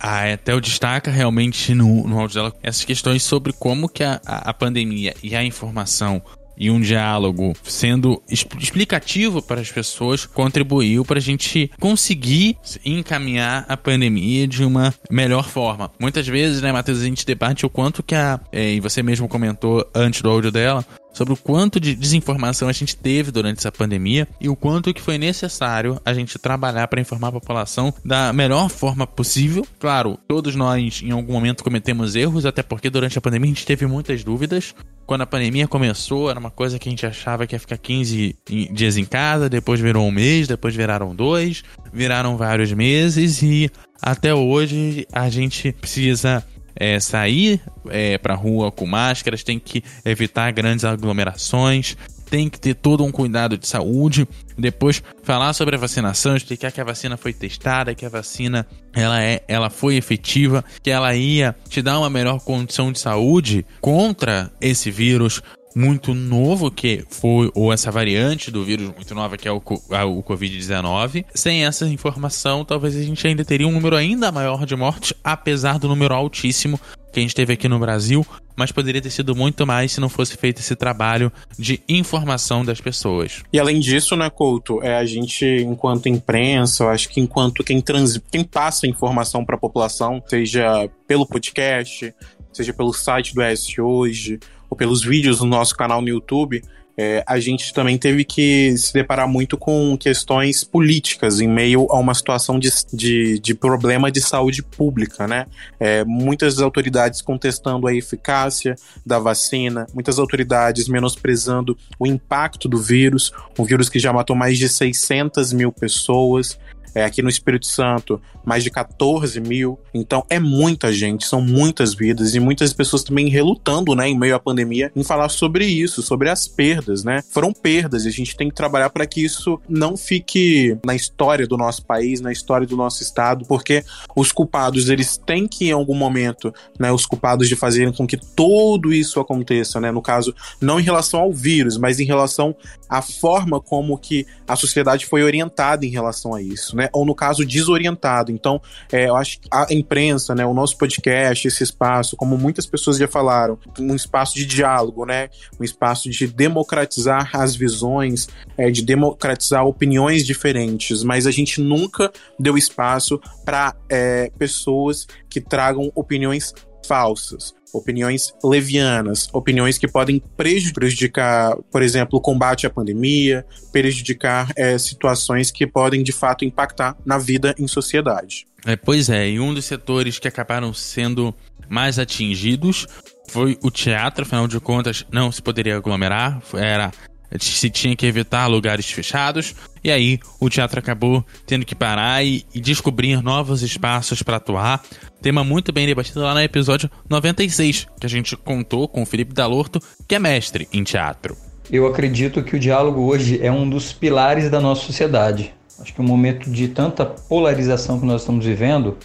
A 0.00 0.28
Etel 0.28 0.60
destaca 0.60 1.10
realmente 1.10 1.74
no, 1.74 2.06
no 2.06 2.20
áudio 2.20 2.36
dela 2.36 2.54
essas 2.62 2.84
questões 2.84 3.22
sobre 3.22 3.52
como 3.52 3.88
que 3.88 4.04
a, 4.04 4.20
a, 4.24 4.54
pandemia 4.54 5.14
e 5.22 5.34
a 5.34 5.42
informação 5.42 6.22
e 6.56 6.70
um 6.70 6.80
diálogo 6.80 7.52
sendo 7.62 8.20
explicativo 8.28 9.40
para 9.40 9.60
as 9.60 9.70
pessoas 9.70 10.26
contribuiu 10.26 11.04
para 11.04 11.18
a 11.18 11.22
gente 11.22 11.70
conseguir 11.78 12.56
encaminhar 12.84 13.64
a 13.68 13.76
pandemia 13.76 14.46
de 14.46 14.64
uma 14.64 14.92
melhor 15.08 15.48
forma. 15.48 15.90
Muitas 16.00 16.26
vezes, 16.26 16.60
né, 16.60 16.72
Matheus, 16.72 17.00
a 17.00 17.04
gente 17.04 17.24
debate 17.24 17.64
o 17.64 17.70
quanto 17.70 18.02
que 18.02 18.14
a. 18.14 18.40
É, 18.52 18.72
e 18.72 18.80
você 18.80 19.02
mesmo 19.02 19.28
comentou 19.28 19.88
antes 19.94 20.20
do 20.20 20.28
áudio 20.28 20.50
dela, 20.50 20.84
sobre 21.18 21.34
o 21.34 21.36
quanto 21.36 21.80
de 21.80 21.96
desinformação 21.96 22.68
a 22.68 22.72
gente 22.72 22.96
teve 22.96 23.32
durante 23.32 23.58
essa 23.58 23.72
pandemia 23.72 24.28
e 24.40 24.48
o 24.48 24.54
quanto 24.54 24.94
que 24.94 25.02
foi 25.02 25.18
necessário 25.18 26.00
a 26.04 26.14
gente 26.14 26.38
trabalhar 26.38 26.86
para 26.86 27.00
informar 27.00 27.28
a 27.28 27.32
população 27.32 27.92
da 28.04 28.32
melhor 28.32 28.68
forma 28.68 29.04
possível. 29.04 29.66
Claro, 29.80 30.16
todos 30.28 30.54
nós 30.54 31.02
em 31.02 31.10
algum 31.10 31.32
momento 31.32 31.64
cometemos 31.64 32.14
erros, 32.14 32.46
até 32.46 32.62
porque 32.62 32.88
durante 32.88 33.18
a 33.18 33.20
pandemia 33.20 33.50
a 33.50 33.54
gente 33.54 33.66
teve 33.66 33.84
muitas 33.84 34.22
dúvidas, 34.22 34.72
quando 35.08 35.22
a 35.22 35.26
pandemia 35.26 35.66
começou, 35.66 36.30
era 36.30 36.38
uma 36.38 36.50
coisa 36.50 36.78
que 36.78 36.88
a 36.88 36.92
gente 36.92 37.04
achava 37.04 37.46
que 37.46 37.54
ia 37.56 37.58
ficar 37.58 37.78
15 37.78 38.36
dias 38.70 38.96
em 38.96 39.04
casa, 39.04 39.48
depois 39.48 39.80
virou 39.80 40.06
um 40.06 40.12
mês, 40.12 40.46
depois 40.46 40.76
viraram 40.76 41.16
dois, 41.16 41.64
viraram 41.92 42.36
vários 42.36 42.72
meses 42.72 43.42
e 43.42 43.70
até 44.00 44.32
hoje 44.32 45.04
a 45.10 45.28
gente 45.28 45.72
precisa 45.72 46.44
é, 46.78 47.00
sair 47.00 47.60
é, 47.88 48.16
para 48.16 48.34
rua 48.34 48.70
com 48.70 48.86
máscaras, 48.86 49.42
tem 49.42 49.58
que 49.58 49.82
evitar 50.04 50.52
grandes 50.52 50.84
aglomerações, 50.84 51.96
tem 52.30 52.48
que 52.48 52.60
ter 52.60 52.74
todo 52.74 53.04
um 53.04 53.10
cuidado 53.10 53.58
de 53.58 53.66
saúde. 53.66 54.28
Depois 54.56 55.02
falar 55.22 55.52
sobre 55.52 55.76
a 55.76 55.78
vacinação, 55.78 56.36
explicar 56.36 56.70
que 56.70 56.80
a 56.80 56.84
vacina 56.84 57.16
foi 57.16 57.32
testada, 57.32 57.94
que 57.94 58.06
a 58.06 58.08
vacina 58.08 58.66
ela 58.92 59.22
é, 59.22 59.42
ela 59.48 59.70
foi 59.70 59.96
efetiva, 59.96 60.64
que 60.82 60.90
ela 60.90 61.14
ia 61.14 61.56
te 61.68 61.82
dar 61.82 61.98
uma 61.98 62.10
melhor 62.10 62.40
condição 62.40 62.92
de 62.92 62.98
saúde 62.98 63.64
contra 63.80 64.50
esse 64.60 64.90
vírus 64.90 65.42
muito 65.78 66.12
novo 66.12 66.72
que 66.72 67.04
foi 67.08 67.52
ou 67.54 67.72
essa 67.72 67.88
variante 67.88 68.50
do 68.50 68.64
vírus 68.64 68.88
muito 68.88 69.14
nova 69.14 69.36
que 69.36 69.46
é 69.46 69.52
o, 69.52 69.58
o 69.58 70.22
Covid-19. 70.24 71.24
Sem 71.32 71.64
essa 71.64 71.86
informação, 71.86 72.64
talvez 72.64 72.96
a 72.96 73.02
gente 73.02 73.24
ainda 73.24 73.44
teria 73.44 73.68
um 73.68 73.70
número 73.70 73.94
ainda 73.94 74.32
maior 74.32 74.66
de 74.66 74.74
mortes, 74.74 75.14
apesar 75.22 75.78
do 75.78 75.86
número 75.86 76.12
altíssimo 76.12 76.80
que 77.12 77.20
a 77.20 77.22
gente 77.22 77.34
teve 77.34 77.52
aqui 77.52 77.68
no 77.68 77.78
Brasil, 77.78 78.26
mas 78.56 78.72
poderia 78.72 79.00
ter 79.00 79.10
sido 79.10 79.36
muito 79.36 79.64
mais 79.64 79.92
se 79.92 80.00
não 80.00 80.08
fosse 80.08 80.36
feito 80.36 80.58
esse 80.58 80.74
trabalho 80.74 81.32
de 81.56 81.80
informação 81.88 82.64
das 82.64 82.80
pessoas. 82.80 83.44
E 83.52 83.58
além 83.58 83.78
disso, 83.78 84.16
né, 84.16 84.28
Couto, 84.28 84.82
é 84.82 84.96
a 84.96 85.04
gente, 85.04 85.44
enquanto 85.46 86.08
imprensa, 86.08 86.84
eu 86.84 86.88
acho 86.88 87.08
que 87.08 87.20
enquanto 87.20 87.62
quem, 87.62 87.80
trans, 87.80 88.20
quem 88.30 88.42
passa 88.42 88.86
informação 88.86 89.44
para 89.44 89.54
a 89.54 89.58
população, 89.58 90.20
seja 90.26 90.90
pelo 91.06 91.24
podcast, 91.24 92.12
seja 92.52 92.72
pelo 92.72 92.92
site 92.92 93.32
do 93.34 93.42
ES 93.42 93.78
Hoje, 93.78 94.40
ou 94.70 94.76
pelos 94.76 95.02
vídeos 95.02 95.38
do 95.38 95.46
nosso 95.46 95.76
canal 95.76 96.00
no 96.00 96.08
YouTube, 96.08 96.62
é, 97.00 97.22
a 97.24 97.38
gente 97.38 97.72
também 97.72 97.96
teve 97.96 98.24
que 98.24 98.76
se 98.76 98.92
deparar 98.92 99.28
muito 99.28 99.56
com 99.56 99.96
questões 99.96 100.64
políticas 100.64 101.40
em 101.40 101.46
meio 101.46 101.86
a 101.90 101.96
uma 101.96 102.12
situação 102.12 102.58
de, 102.58 102.68
de, 102.92 103.38
de 103.38 103.54
problema 103.54 104.10
de 104.10 104.20
saúde 104.20 104.64
pública, 104.64 105.28
né? 105.28 105.46
É, 105.78 106.02
muitas 106.04 106.58
autoridades 106.60 107.22
contestando 107.22 107.86
a 107.86 107.94
eficácia 107.94 108.74
da 109.06 109.20
vacina, 109.20 109.86
muitas 109.94 110.18
autoridades 110.18 110.88
menosprezando 110.88 111.78
o 112.00 112.06
impacto 112.06 112.68
do 112.68 112.78
vírus, 112.78 113.32
um 113.56 113.62
vírus 113.62 113.88
que 113.88 114.00
já 114.00 114.12
matou 114.12 114.34
mais 114.34 114.58
de 114.58 114.68
600 114.68 115.52
mil 115.52 115.70
pessoas, 115.70 116.58
é, 116.94 117.04
aqui 117.04 117.22
no 117.22 117.28
Espírito 117.28 117.66
Santo, 117.66 118.20
mais 118.44 118.64
de 118.64 118.70
14 118.70 119.40
mil. 119.40 119.78
Então 119.92 120.24
é 120.28 120.38
muita 120.38 120.92
gente, 120.92 121.26
são 121.26 121.40
muitas 121.40 121.94
vidas 121.94 122.34
e 122.34 122.40
muitas 122.40 122.72
pessoas 122.72 123.02
também 123.02 123.28
relutando, 123.28 123.94
né, 123.94 124.08
em 124.08 124.18
meio 124.18 124.34
à 124.34 124.38
pandemia, 124.38 124.90
em 124.94 125.04
falar 125.04 125.28
sobre 125.28 125.66
isso, 125.66 126.02
sobre 126.02 126.30
as 126.30 126.48
perdas, 126.48 127.04
né? 127.04 127.22
Foram 127.30 127.52
perdas 127.52 128.04
e 128.04 128.08
a 128.08 128.12
gente 128.12 128.36
tem 128.36 128.48
que 128.48 128.54
trabalhar 128.54 128.90
para 128.90 129.06
que 129.06 129.24
isso 129.24 129.60
não 129.68 129.96
fique 129.96 130.78
na 130.84 130.94
história 130.94 131.46
do 131.46 131.56
nosso 131.56 131.84
país, 131.84 132.20
na 132.20 132.32
história 132.32 132.66
do 132.66 132.76
nosso 132.76 133.02
estado, 133.02 133.44
porque 133.46 133.84
os 134.16 134.32
culpados, 134.32 134.88
eles 134.88 135.16
têm 135.16 135.46
que 135.46 135.68
em 135.68 135.72
algum 135.72 135.94
momento, 135.94 136.52
né, 136.78 136.90
os 136.90 137.06
culpados 137.06 137.48
de 137.48 137.56
fazerem 137.56 137.92
com 137.92 138.06
que 138.06 138.16
tudo 138.34 138.92
isso 138.92 139.20
aconteça, 139.20 139.80
né? 139.80 139.90
No 139.90 140.00
caso, 140.00 140.34
não 140.60 140.80
em 140.80 140.82
relação 140.82 141.20
ao 141.20 141.32
vírus, 141.32 141.76
mas 141.76 142.00
em 142.00 142.04
relação 142.04 142.56
à 142.88 143.02
forma 143.02 143.60
como 143.60 143.98
que 143.98 144.26
a 144.46 144.56
sociedade 144.56 145.06
foi 145.06 145.22
orientada 145.22 145.84
em 145.84 145.90
relação 145.90 146.34
a 146.34 146.40
isso, 146.40 146.74
né? 146.78 146.88
Ou 146.92 147.04
no 147.04 147.14
caso, 147.14 147.44
desorientado. 147.44 148.32
Então, 148.32 148.60
é, 148.90 149.08
eu 149.08 149.16
acho 149.16 149.40
que 149.40 149.48
a 149.50 149.66
imprensa, 149.70 150.34
né, 150.34 150.46
o 150.46 150.54
nosso 150.54 150.78
podcast, 150.78 151.46
esse 151.46 151.62
espaço, 151.62 152.16
como 152.16 152.38
muitas 152.38 152.66
pessoas 152.66 152.96
já 152.96 153.08
falaram, 153.08 153.58
um 153.78 153.94
espaço 153.94 154.34
de 154.34 154.46
diálogo, 154.46 155.04
né? 155.04 155.28
Um 155.60 155.64
espaço 155.64 156.08
de 156.08 156.26
democratizar 156.26 157.30
as 157.34 157.54
visões, 157.54 158.28
é, 158.56 158.70
de 158.70 158.82
democratizar 158.82 159.66
opiniões 159.66 160.24
diferentes, 160.24 161.02
mas 161.02 161.26
a 161.26 161.30
gente 161.30 161.60
nunca 161.60 162.10
deu 162.38 162.56
espaço 162.56 163.20
para 163.44 163.74
é, 163.90 164.30
pessoas 164.38 165.06
que 165.28 165.40
tragam 165.40 165.90
opiniões 165.94 166.54
falsas 166.86 167.57
opiniões 167.72 168.32
levianas, 168.42 169.28
opiniões 169.32 169.78
que 169.78 169.88
podem 169.88 170.22
prejudicar, 170.36 171.56
por 171.70 171.82
exemplo, 171.82 172.18
o 172.18 172.22
combate 172.22 172.66
à 172.66 172.70
pandemia, 172.70 173.44
prejudicar 173.72 174.52
é, 174.56 174.78
situações 174.78 175.50
que 175.50 175.66
podem 175.66 176.02
de 176.02 176.12
fato 176.12 176.44
impactar 176.44 176.96
na 177.04 177.18
vida 177.18 177.54
em 177.58 177.66
sociedade. 177.66 178.46
É, 178.66 178.76
pois 178.76 179.08
é, 179.08 179.28
e 179.28 179.40
um 179.40 179.54
dos 179.54 179.64
setores 179.64 180.18
que 180.18 180.28
acabaram 180.28 180.72
sendo 180.72 181.34
mais 181.68 181.98
atingidos 181.98 182.86
foi 183.28 183.58
o 183.62 183.70
teatro, 183.70 184.22
afinal 184.22 184.48
de 184.48 184.58
contas, 184.58 185.04
não 185.12 185.30
se 185.30 185.42
poderia 185.42 185.76
aglomerar, 185.76 186.40
era 186.54 186.90
se 187.38 187.68
tinha 187.70 187.94
que 187.94 188.06
evitar 188.06 188.46
lugares 188.46 188.90
fechados, 188.90 189.54
e 189.82 189.90
aí 189.90 190.18
o 190.40 190.48
teatro 190.48 190.78
acabou 190.78 191.24
tendo 191.46 191.64
que 191.64 191.74
parar 191.74 192.24
e, 192.24 192.44
e 192.54 192.60
descobrir 192.60 193.22
novos 193.22 193.62
espaços 193.62 194.22
para 194.22 194.36
atuar. 194.36 194.82
Tema 195.20 195.44
muito 195.44 195.72
bem 195.72 195.86
debatido 195.86 196.20
lá 196.20 196.32
no 196.32 196.40
episódio 196.40 196.90
96, 197.08 197.86
que 198.00 198.06
a 198.06 198.08
gente 198.08 198.36
contou 198.36 198.88
com 198.88 199.02
o 199.02 199.06
Felipe 199.06 199.34
Dalorto, 199.34 199.80
que 200.06 200.14
é 200.14 200.18
mestre 200.18 200.68
em 200.72 200.82
teatro. 200.82 201.36
Eu 201.70 201.86
acredito 201.86 202.42
que 202.42 202.56
o 202.56 202.58
diálogo 202.58 203.02
hoje 203.02 203.38
é 203.42 203.52
um 203.52 203.68
dos 203.68 203.92
pilares 203.92 204.50
da 204.50 204.58
nossa 204.58 204.86
sociedade. 204.86 205.52
Acho 205.78 205.92
que 205.92 206.00
um 206.00 206.04
momento 206.04 206.50
de 206.50 206.68
tanta 206.68 207.04
polarização 207.04 208.00
que 208.00 208.06
nós 208.06 208.22
estamos 208.22 208.44
vivendo, 208.44 208.96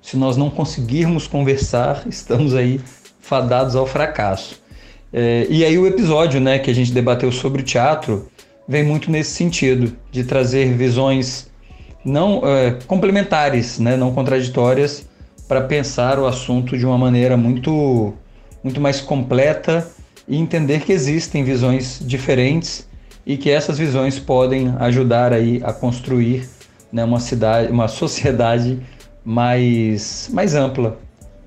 se 0.00 0.16
nós 0.16 0.36
não 0.36 0.48
conseguirmos 0.48 1.26
conversar, 1.26 2.04
estamos 2.08 2.54
aí 2.54 2.80
fadados 3.20 3.74
ao 3.74 3.86
fracasso. 3.86 4.61
É, 5.12 5.46
e 5.50 5.64
aí 5.64 5.78
o 5.78 5.86
episódio 5.86 6.40
né, 6.40 6.58
que 6.58 6.70
a 6.70 6.74
gente 6.74 6.92
debateu 6.92 7.30
sobre 7.30 7.62
o 7.62 7.64
teatro 7.64 8.28
vem 8.66 8.82
muito 8.82 9.10
nesse 9.10 9.32
sentido, 9.32 9.94
de 10.10 10.24
trazer 10.24 10.72
visões 10.74 11.50
não 12.04 12.42
é, 12.44 12.78
complementares, 12.86 13.78
né, 13.78 13.96
não 13.96 14.12
contraditórias, 14.12 15.06
para 15.46 15.60
pensar 15.60 16.18
o 16.18 16.26
assunto 16.26 16.78
de 16.78 16.86
uma 16.86 16.96
maneira 16.96 17.36
muito, 17.36 18.14
muito 18.64 18.80
mais 18.80 19.00
completa 19.00 19.86
e 20.26 20.38
entender 20.38 20.80
que 20.80 20.92
existem 20.92 21.44
visões 21.44 22.00
diferentes 22.00 22.88
e 23.26 23.36
que 23.36 23.50
essas 23.50 23.76
visões 23.78 24.18
podem 24.18 24.74
ajudar 24.78 25.32
aí 25.32 25.60
a 25.62 25.72
construir 25.72 26.48
né, 26.92 27.04
uma 27.04 27.20
cidade, 27.20 27.70
uma 27.70 27.86
sociedade 27.88 28.80
mais, 29.24 30.30
mais 30.32 30.54
ampla. 30.54 30.98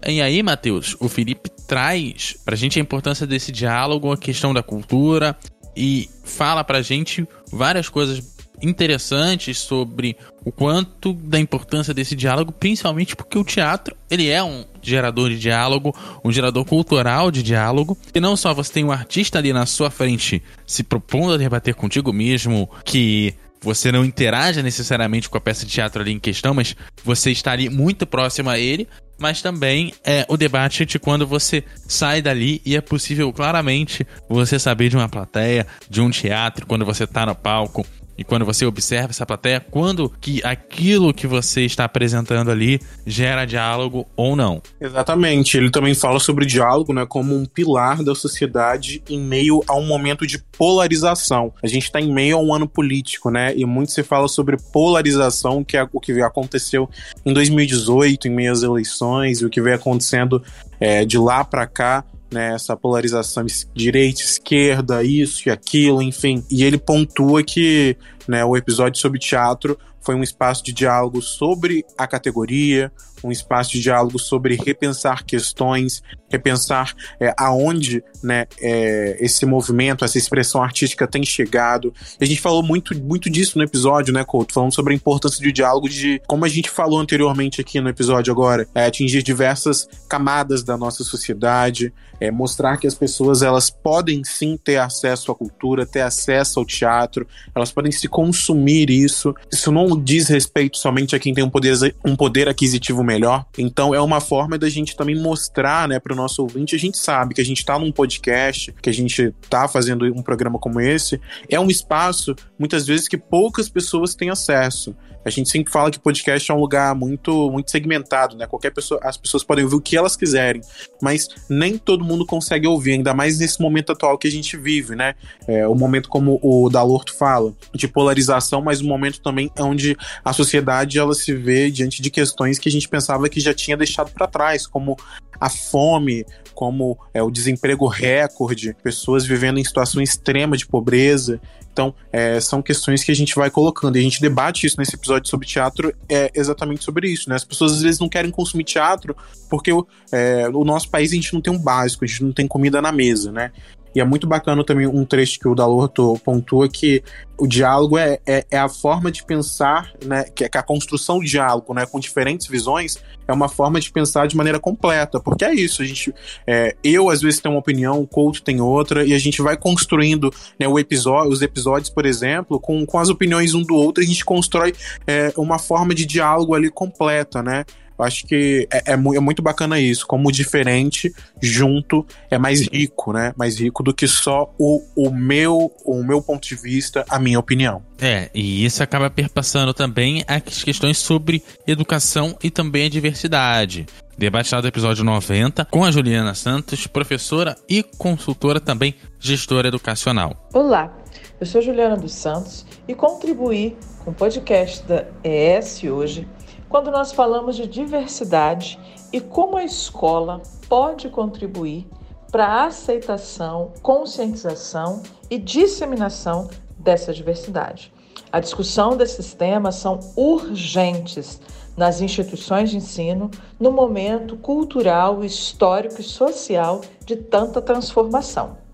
E 0.07 0.22
aí, 0.22 0.43
Matheus, 0.43 0.95
o 1.00 1.10
Felipe 1.10 1.54
traz 1.67 2.38
pra 2.43 2.55
gente 2.55 2.79
a 2.79 2.81
importância 2.81 3.25
desse 3.25 3.51
diálogo, 3.51 4.12
a 4.12 4.17
questão 4.17 4.53
da 4.53 4.63
cultura 4.63 5.38
e 5.75 6.10
fala 6.24 6.63
pra 6.63 6.81
gente 6.81 7.27
várias 7.51 7.89
coisas 7.89 8.36
interessantes 8.62 9.57
sobre 9.60 10.15
o 10.43 10.51
quanto 10.51 11.13
da 11.13 11.39
importância 11.39 11.93
desse 11.93 12.15
diálogo, 12.15 12.51
principalmente 12.51 13.15
porque 13.15 13.38
o 13.38 13.43
teatro, 13.43 13.95
ele 14.10 14.29
é 14.29 14.41
um 14.43 14.63
gerador 14.81 15.29
de 15.29 15.39
diálogo, 15.39 15.93
um 16.24 16.31
gerador 16.31 16.63
cultural 16.65 17.31
de 17.31 17.43
diálogo, 17.43 17.98
e 18.13 18.19
não 18.19 18.38
só 18.38 18.53
você 18.53 18.72
tem 18.72 18.84
um 18.86 18.91
artista 18.91 19.39
ali 19.39 19.51
na 19.51 19.65
sua 19.65 19.89
frente 19.89 20.41
se 20.65 20.84
propondo 20.84 21.34
a 21.34 21.38
debater 21.38 21.75
contigo 21.75 22.13
mesmo, 22.13 22.69
que 22.84 23.34
você 23.62 23.91
não 23.91 24.05
interaja 24.05 24.62
necessariamente 24.62 25.29
com 25.29 25.38
a 25.38 25.41
peça 25.41 25.65
de 25.65 25.71
teatro 25.71 26.01
ali 26.01 26.12
em 26.12 26.19
questão, 26.19 26.53
mas 26.53 26.75
você 27.03 27.31
está 27.31 27.51
ali 27.51 27.69
muito 27.69 28.05
próximo 28.05 28.50
a 28.50 28.59
ele, 28.59 28.88
mas 29.17 29.41
também 29.41 29.93
é 30.03 30.25
o 30.27 30.38
debate 30.38 30.85
de 30.85 31.00
quando 31.00 31.25
você 31.25 31.63
sai 31.88 32.21
dali 32.21 32.62
e 32.65 32.75
é 32.75 32.81
possível 32.81 33.31
claramente 33.31 34.05
você 34.29 34.59
saber 34.59 34.89
de 34.89 34.97
uma 34.97 35.09
plateia, 35.09 35.65
de 35.89 36.01
um 36.01 36.09
teatro, 36.09 36.65
quando 36.65 36.85
você 36.85 37.05
está 37.05 37.25
no 37.25 37.35
palco, 37.35 37.85
e 38.17 38.24
quando 38.24 38.45
você 38.45 38.65
observa 38.65 39.10
essa 39.10 39.25
plateia, 39.25 39.60
quando 39.60 40.12
que 40.22 40.41
aquilo 40.43 41.13
que 41.13 41.27
você 41.27 41.62
está 41.62 41.84
apresentando 41.86 42.50
ali 42.51 42.79
gera 43.05 43.45
diálogo 43.45 44.07
ou 44.15 44.36
não. 44.36 44.62
Exatamente. 44.79 45.57
Ele 45.57 45.69
também 45.69 45.93
fala 45.93 46.19
sobre 46.19 46.45
diálogo, 46.45 46.93
né, 46.93 47.05
como 47.05 47.36
um 47.36 47.45
pilar 47.45 48.03
da 48.03 48.15
sociedade 48.15 49.03
em 49.10 49.19
meio 49.19 49.62
a 49.67 49.75
um 49.75 49.86
momento 49.86 50.25
de 50.25 50.39
polarização. 50.57 51.53
A 51.62 51.67
gente 51.67 51.84
está 51.84 52.00
em 52.00 52.12
meio 52.12 52.38
a 52.38 52.41
um 52.41 52.53
ano 52.53 52.67
político, 52.67 53.29
né? 53.29 53.53
E 53.55 53.65
muito 53.65 53.91
se 53.91 54.03
fala 54.03 54.27
sobre 54.27 54.57
polarização, 54.72 55.63
que 55.63 55.77
é 55.77 55.88
o 55.91 56.00
que 56.00 56.22
aconteceu 56.22 56.89
em 57.25 57.34
2018, 57.34 58.27
em 58.27 58.31
meio 58.31 58.51
às 58.51 58.63
eleições, 58.63 59.41
e 59.41 59.45
o 59.45 59.50
que 59.50 59.62
vem 59.62 59.74
acontecendo 59.74 60.41
é, 60.79 61.05
de 61.05 61.17
lá 61.17 61.43
para 61.43 61.67
cá 61.67 62.03
né, 62.32 62.53
essa 62.53 62.75
polarização 62.75 63.46
direita, 63.74 64.22
esquerda, 64.22 65.03
isso 65.03 65.48
e 65.48 65.51
aquilo, 65.51 66.01
enfim. 66.01 66.44
E 66.50 66.63
ele 66.63 66.77
pontua 66.77 67.44
que 67.44 67.96
né, 68.27 68.44
o 68.44 68.58
episódio 68.58 69.00
sobre 69.00 69.20
teatro 69.20 69.77
foi 70.05 70.15
um 70.15 70.21
espaço 70.21 70.63
de 70.63 70.71
diálogo 70.71 71.21
sobre 71.21 71.83
a 71.97 72.05
categoria, 72.05 72.91
um 73.24 73.31
espaço 73.31 73.71
de 73.71 73.81
diálogo 73.81 74.19
sobre 74.19 74.55
repensar 74.55 75.25
questões, 75.25 76.03
repensar 76.29 76.93
é, 77.19 77.33
aonde 77.38 78.03
né, 78.24 78.45
é, 78.59 79.17
esse 79.19 79.45
movimento, 79.45 80.05
essa 80.05 80.17
expressão 80.17 80.62
artística 80.62 81.07
tem 81.07 81.24
chegado. 81.24 81.93
E 82.19 82.24
a 82.24 82.27
gente 82.27 82.39
falou 82.39 82.62
muito, 82.62 82.95
muito 83.01 83.29
disso 83.29 83.57
no 83.57 83.63
episódio, 83.63 84.13
né, 84.13 84.24
Couto? 84.24 84.53
Falando 84.53 84.74
sobre 84.74 84.93
a 84.93 84.95
importância 84.95 85.41
do 85.43 85.51
diálogo, 85.51 85.89
de 85.89 86.21
como 86.27 86.45
a 86.45 86.47
gente 86.47 86.69
falou 86.69 87.00
anteriormente 87.00 87.59
aqui 87.62 87.79
no 87.81 87.89
episódio 87.89 88.31
agora, 88.31 88.67
é, 88.75 88.85
atingir 88.85 89.24
diversas 89.24 89.88
camadas 90.07 90.63
da 90.63 90.77
nossa 90.77 91.03
sociedade, 91.03 91.93
é, 92.19 92.31
mostrar 92.31 92.77
que 92.77 92.88
as 92.88 92.95
pessoas 92.95 93.41
elas 93.41 93.69
podem 93.69 94.24
sim 94.24 94.57
ter 94.57 94.77
acesso 94.77 95.31
à 95.31 95.35
cultura, 95.35 95.85
ter 95.85 96.01
acesso 96.01 96.59
ao 96.59 96.65
teatro, 96.65 97.27
elas 97.53 97.71
podem 97.71 97.91
se 97.91 98.07
consumir 98.07 98.89
isso. 98.89 99.33
Isso 99.51 99.71
não 99.71 99.94
diz 100.01 100.27
respeito 100.27 100.77
somente 100.77 101.15
a 101.15 101.19
quem 101.19 101.33
tem 101.33 101.43
um 101.43 101.49
poder, 101.49 101.95
um 102.03 102.15
poder 102.15 102.47
aquisitivo 102.47 103.03
melhor. 103.03 103.45
Então 103.57 103.93
é 103.93 104.01
uma 104.01 104.19
forma 104.19 104.57
da 104.57 104.69
gente 104.69 104.95
também 104.95 105.15
mostrar, 105.15 105.87
né, 105.87 105.99
para 105.99 106.13
o 106.13 106.15
nosso 106.15 106.41
ouvinte. 106.41 106.75
A 106.75 106.79
gente 106.79 106.97
sabe 106.97 107.33
que 107.33 107.41
a 107.41 107.45
gente 107.45 107.59
está 107.59 107.77
num 107.77 107.91
podcast, 107.91 108.73
que 108.81 108.89
a 108.89 108.93
gente 108.93 109.33
está 109.41 109.67
fazendo 109.67 110.05
um 110.05 110.21
programa 110.21 110.59
como 110.59 110.79
esse, 110.79 111.19
é 111.49 111.59
um 111.59 111.69
espaço 111.69 112.35
muitas 112.57 112.85
vezes 112.85 113.07
que 113.07 113.17
poucas 113.17 113.69
pessoas 113.69 114.15
têm 114.15 114.29
acesso. 114.29 114.95
A 115.25 115.31
gente 115.31 115.49
sempre 115.49 115.73
fala 115.73 115.89
que 115.89 115.97
podcast 115.97 116.51
é 116.51 116.53
um 116.53 116.59
lugar 116.59 116.93
muito 116.93 117.49
muito 117.49 117.71
segmentado, 117.71 118.37
né? 118.37 118.45
Qualquer 118.45 118.71
pessoa, 118.71 118.99
as 119.03 119.17
pessoas 119.17 119.43
podem 119.43 119.63
ouvir 119.63 119.75
o 119.75 119.81
que 119.81 119.97
elas 119.97 120.15
quiserem, 120.15 120.61
mas 121.01 121.27
nem 121.49 121.79
todo 121.79 122.05
mundo 122.05 122.23
consegue 122.27 122.67
ouvir, 122.67 122.91
ainda 122.91 123.11
mais 123.11 123.39
nesse 123.39 123.59
momento 123.59 123.91
atual 123.91 124.19
que 124.19 124.27
a 124.27 124.31
gente 124.31 124.55
vive, 124.55 124.95
né? 124.95 125.15
É, 125.47 125.67
o 125.67 125.73
momento 125.73 126.09
como 126.09 126.39
o 126.43 126.69
Dalorto 126.69 127.15
fala, 127.15 127.51
de 127.73 127.87
polarização, 127.87 128.61
mas 128.61 128.81
um 128.81 128.87
momento 128.87 129.19
também 129.19 129.49
onde 129.59 129.84
a 130.23 130.33
sociedade 130.33 130.97
ela 130.97 131.13
se 131.13 131.33
vê 131.33 131.69
diante 131.69 132.01
de 132.01 132.09
questões 132.09 132.57
que 132.57 132.69
a 132.69 132.71
gente 132.71 132.87
pensava 132.87 133.27
que 133.27 133.39
já 133.39 133.53
tinha 133.53 133.75
deixado 133.75 134.11
para 134.11 134.27
trás, 134.27 134.65
como 134.65 134.97
a 135.39 135.49
fome, 135.49 136.25
como 136.53 136.97
é, 137.13 137.21
o 137.21 137.29
desemprego 137.29 137.87
recorde, 137.87 138.75
pessoas 138.81 139.25
vivendo 139.25 139.59
em 139.59 139.63
situação 139.63 140.01
extrema 140.01 140.55
de 140.55 140.65
pobreza. 140.65 141.39
Então, 141.71 141.93
é, 142.11 142.39
são 142.39 142.61
questões 142.61 143.03
que 143.03 143.11
a 143.11 143.15
gente 143.15 143.35
vai 143.35 143.49
colocando. 143.49 143.97
E 143.97 143.99
a 143.99 144.01
gente 144.01 144.21
debate 144.21 144.65
isso 144.65 144.77
nesse 144.79 144.95
episódio 144.95 145.29
sobre 145.29 145.45
teatro, 145.45 145.93
é 146.07 146.31
exatamente 146.33 146.85
sobre 146.85 147.09
isso, 147.09 147.29
né? 147.29 147.35
As 147.35 147.43
pessoas 147.43 147.73
às 147.73 147.81
vezes 147.81 147.99
não 147.99 148.07
querem 148.07 148.31
consumir 148.31 148.63
teatro 148.63 149.15
porque 149.49 149.71
é, 150.11 150.47
o 150.47 150.63
nosso 150.63 150.89
país 150.89 151.11
a 151.11 151.15
gente 151.15 151.33
não 151.33 151.41
tem 151.41 151.51
um 151.51 151.59
básico, 151.59 152.05
a 152.05 152.07
gente 152.07 152.23
não 152.23 152.31
tem 152.31 152.47
comida 152.47 152.81
na 152.81 152.93
mesa, 152.93 153.29
né? 153.31 153.51
E 153.95 154.01
é 154.01 154.03
muito 154.03 154.27
bacana 154.27 154.63
também 154.63 154.85
um 154.85 155.05
trecho 155.05 155.39
que 155.39 155.47
o 155.47 155.55
Dalorto 155.55 156.19
pontua 156.23 156.67
que 156.67 157.01
o 157.37 157.47
diálogo 157.47 157.97
é, 157.97 158.19
é, 158.25 158.45
é, 158.51 158.57
a 158.57 158.67
forma 158.67 159.09
de 159.09 159.23
pensar, 159.23 159.91
né? 160.03 160.25
Que, 160.35 160.47
que 160.49 160.57
a 160.57 160.63
construção 160.63 161.19
do 161.19 161.25
diálogo, 161.25 161.73
né? 161.73 161.85
Com 161.85 161.99
diferentes 161.99 162.47
visões, 162.47 162.97
é 163.27 163.31
uma 163.31 163.47
forma 163.47 163.79
de 163.79 163.89
pensar 163.91 164.27
de 164.27 164.35
maneira 164.35 164.59
completa. 164.59 165.19
Porque 165.19 165.45
é 165.45 165.53
isso, 165.53 165.81
a 165.81 165.85
gente. 165.85 166.13
É, 166.45 166.75
eu, 166.83 167.09
às 167.09 167.21
vezes, 167.21 167.39
tenho 167.39 167.53
uma 167.55 167.59
opinião, 167.59 168.01
o 168.01 168.07
Couto 168.07 168.41
tem 168.43 168.59
outra, 168.59 169.05
e 169.05 169.13
a 169.13 169.17
gente 169.17 169.41
vai 169.41 169.55
construindo 169.55 170.31
né, 170.59 170.67
o 170.67 170.77
episódio, 170.77 171.31
os 171.31 171.41
episódios, 171.41 171.89
por 171.89 172.05
exemplo, 172.05 172.59
com, 172.59 172.85
com 172.85 172.99
as 172.99 173.09
opiniões 173.09 173.53
um 173.53 173.61
do 173.61 173.75
outro, 173.75 174.03
a 174.03 174.05
gente 174.05 174.25
constrói 174.25 174.73
é, 175.07 175.31
uma 175.37 175.57
forma 175.57 175.95
de 175.95 176.05
diálogo 176.05 176.53
ali 176.53 176.69
completa, 176.69 177.41
né? 177.41 177.63
Eu 177.97 178.05
acho 178.05 178.25
que 178.25 178.67
é, 178.71 178.91
é, 178.91 178.93
é, 178.93 178.97
muito 178.97 179.41
bacana 179.41 179.79
isso, 179.79 180.05
como 180.05 180.31
diferente 180.31 181.13
junto 181.41 182.05
é 182.29 182.37
mais 182.37 182.61
rico, 182.67 183.13
né? 183.13 183.33
Mais 183.37 183.59
rico 183.59 183.81
do 183.81 183.93
que 183.93 184.07
só 184.07 184.53
o, 184.59 184.81
o 184.95 185.09
meu 185.09 185.71
o 185.85 186.03
meu 186.03 186.21
ponto 186.21 186.47
de 186.47 186.55
vista, 186.55 187.05
a 187.09 187.17
minha 187.17 187.39
opinião. 187.39 187.81
É, 187.99 188.29
e 188.33 188.65
isso 188.65 188.83
acaba 188.83 189.09
perpassando 189.09 189.73
também 189.73 190.23
as 190.27 190.63
questões 190.63 190.97
sobre 190.97 191.41
educação 191.65 192.37
e 192.43 192.51
também 192.51 192.85
a 192.85 192.89
diversidade. 192.89 193.85
Debate 194.17 194.53
lá 194.53 194.61
do 194.61 194.67
episódio 194.67 195.03
90 195.03 195.65
com 195.65 195.83
a 195.83 195.91
Juliana 195.91 196.33
Santos, 196.33 196.87
professora 196.87 197.55
e 197.67 197.83
consultora 197.83 198.59
também 198.59 198.95
gestora 199.19 199.67
educacional. 199.67 200.49
Olá, 200.53 200.97
eu 201.39 201.45
sou 201.45 201.61
Juliana 201.61 201.97
dos 201.97 202.13
Santos 202.13 202.65
e 202.87 202.95
contribuí 202.95 203.75
com 204.03 204.11
o 204.11 204.13
podcast 204.13 204.83
da 204.85 205.05
ES 205.23 205.83
hoje 205.83 206.27
quando 206.75 206.91
nós 206.91 207.13
falamos 207.13 207.55
de 207.55 207.65
diversidade 207.67 208.77
e 209.13 209.22
como 209.22 209.55
a 209.55 209.63
escola 209.63 210.41
pode 210.67 211.08
contribuir 211.08 211.88
para 212.29 212.46
a 212.48 212.65
aceitação, 212.65 213.72
conscientização 213.82 215.01
e 215.29 215.38
disseminação 215.38 216.50
dessa 216.77 217.13
diversidade. 217.13 217.94
A 218.29 218.41
discussão 218.41 218.98
desses 218.98 219.34
temas 219.34 219.75
são 219.75 220.01
urgentes 220.17 221.39
nas 221.77 222.01
instituições 222.01 222.72
de 222.72 222.75
ensino 222.75 223.32
no 223.58 223.72
momento 223.72 224.36
cultural, 224.36 225.24
histórico 225.24 226.01
e 226.01 226.03
social 226.03 226.82
de 227.05 227.15
tanta 227.15 227.62
transformação. 227.62 228.64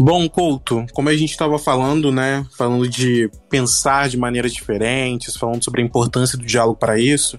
Bom, 0.00 0.28
Couto, 0.28 0.86
como 0.92 1.08
a 1.08 1.16
gente 1.16 1.32
estava 1.32 1.58
falando, 1.58 2.12
né, 2.12 2.46
falando 2.56 2.88
de 2.88 3.28
pensar 3.50 4.08
de 4.08 4.16
maneiras 4.16 4.52
diferentes, 4.52 5.36
falando 5.36 5.64
sobre 5.64 5.82
a 5.82 5.84
importância 5.84 6.38
do 6.38 6.46
diálogo 6.46 6.78
para 6.78 7.00
isso, 7.00 7.36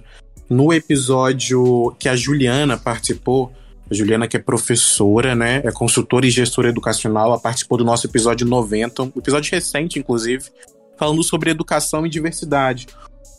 no 0.48 0.70
episódio 0.70 1.96
que 1.98 2.06
a 2.06 2.14
Juliana 2.14 2.76
participou, 2.76 3.50
a 3.90 3.94
Juliana 3.94 4.28
que 4.28 4.36
é 4.36 4.40
professora, 4.40 5.34
né, 5.34 5.62
é 5.64 5.72
consultora 5.72 6.26
e 6.26 6.30
gestora 6.30 6.68
educacional, 6.68 7.28
ela 7.28 7.40
participou 7.40 7.78
do 7.78 7.84
nosso 7.84 8.06
episódio 8.06 8.46
90, 8.46 9.04
um 9.04 9.12
episódio 9.16 9.50
recente, 9.52 9.98
inclusive, 9.98 10.44
falando 10.98 11.22
sobre 11.22 11.50
educação 11.50 12.04
e 12.04 12.10
diversidade, 12.10 12.88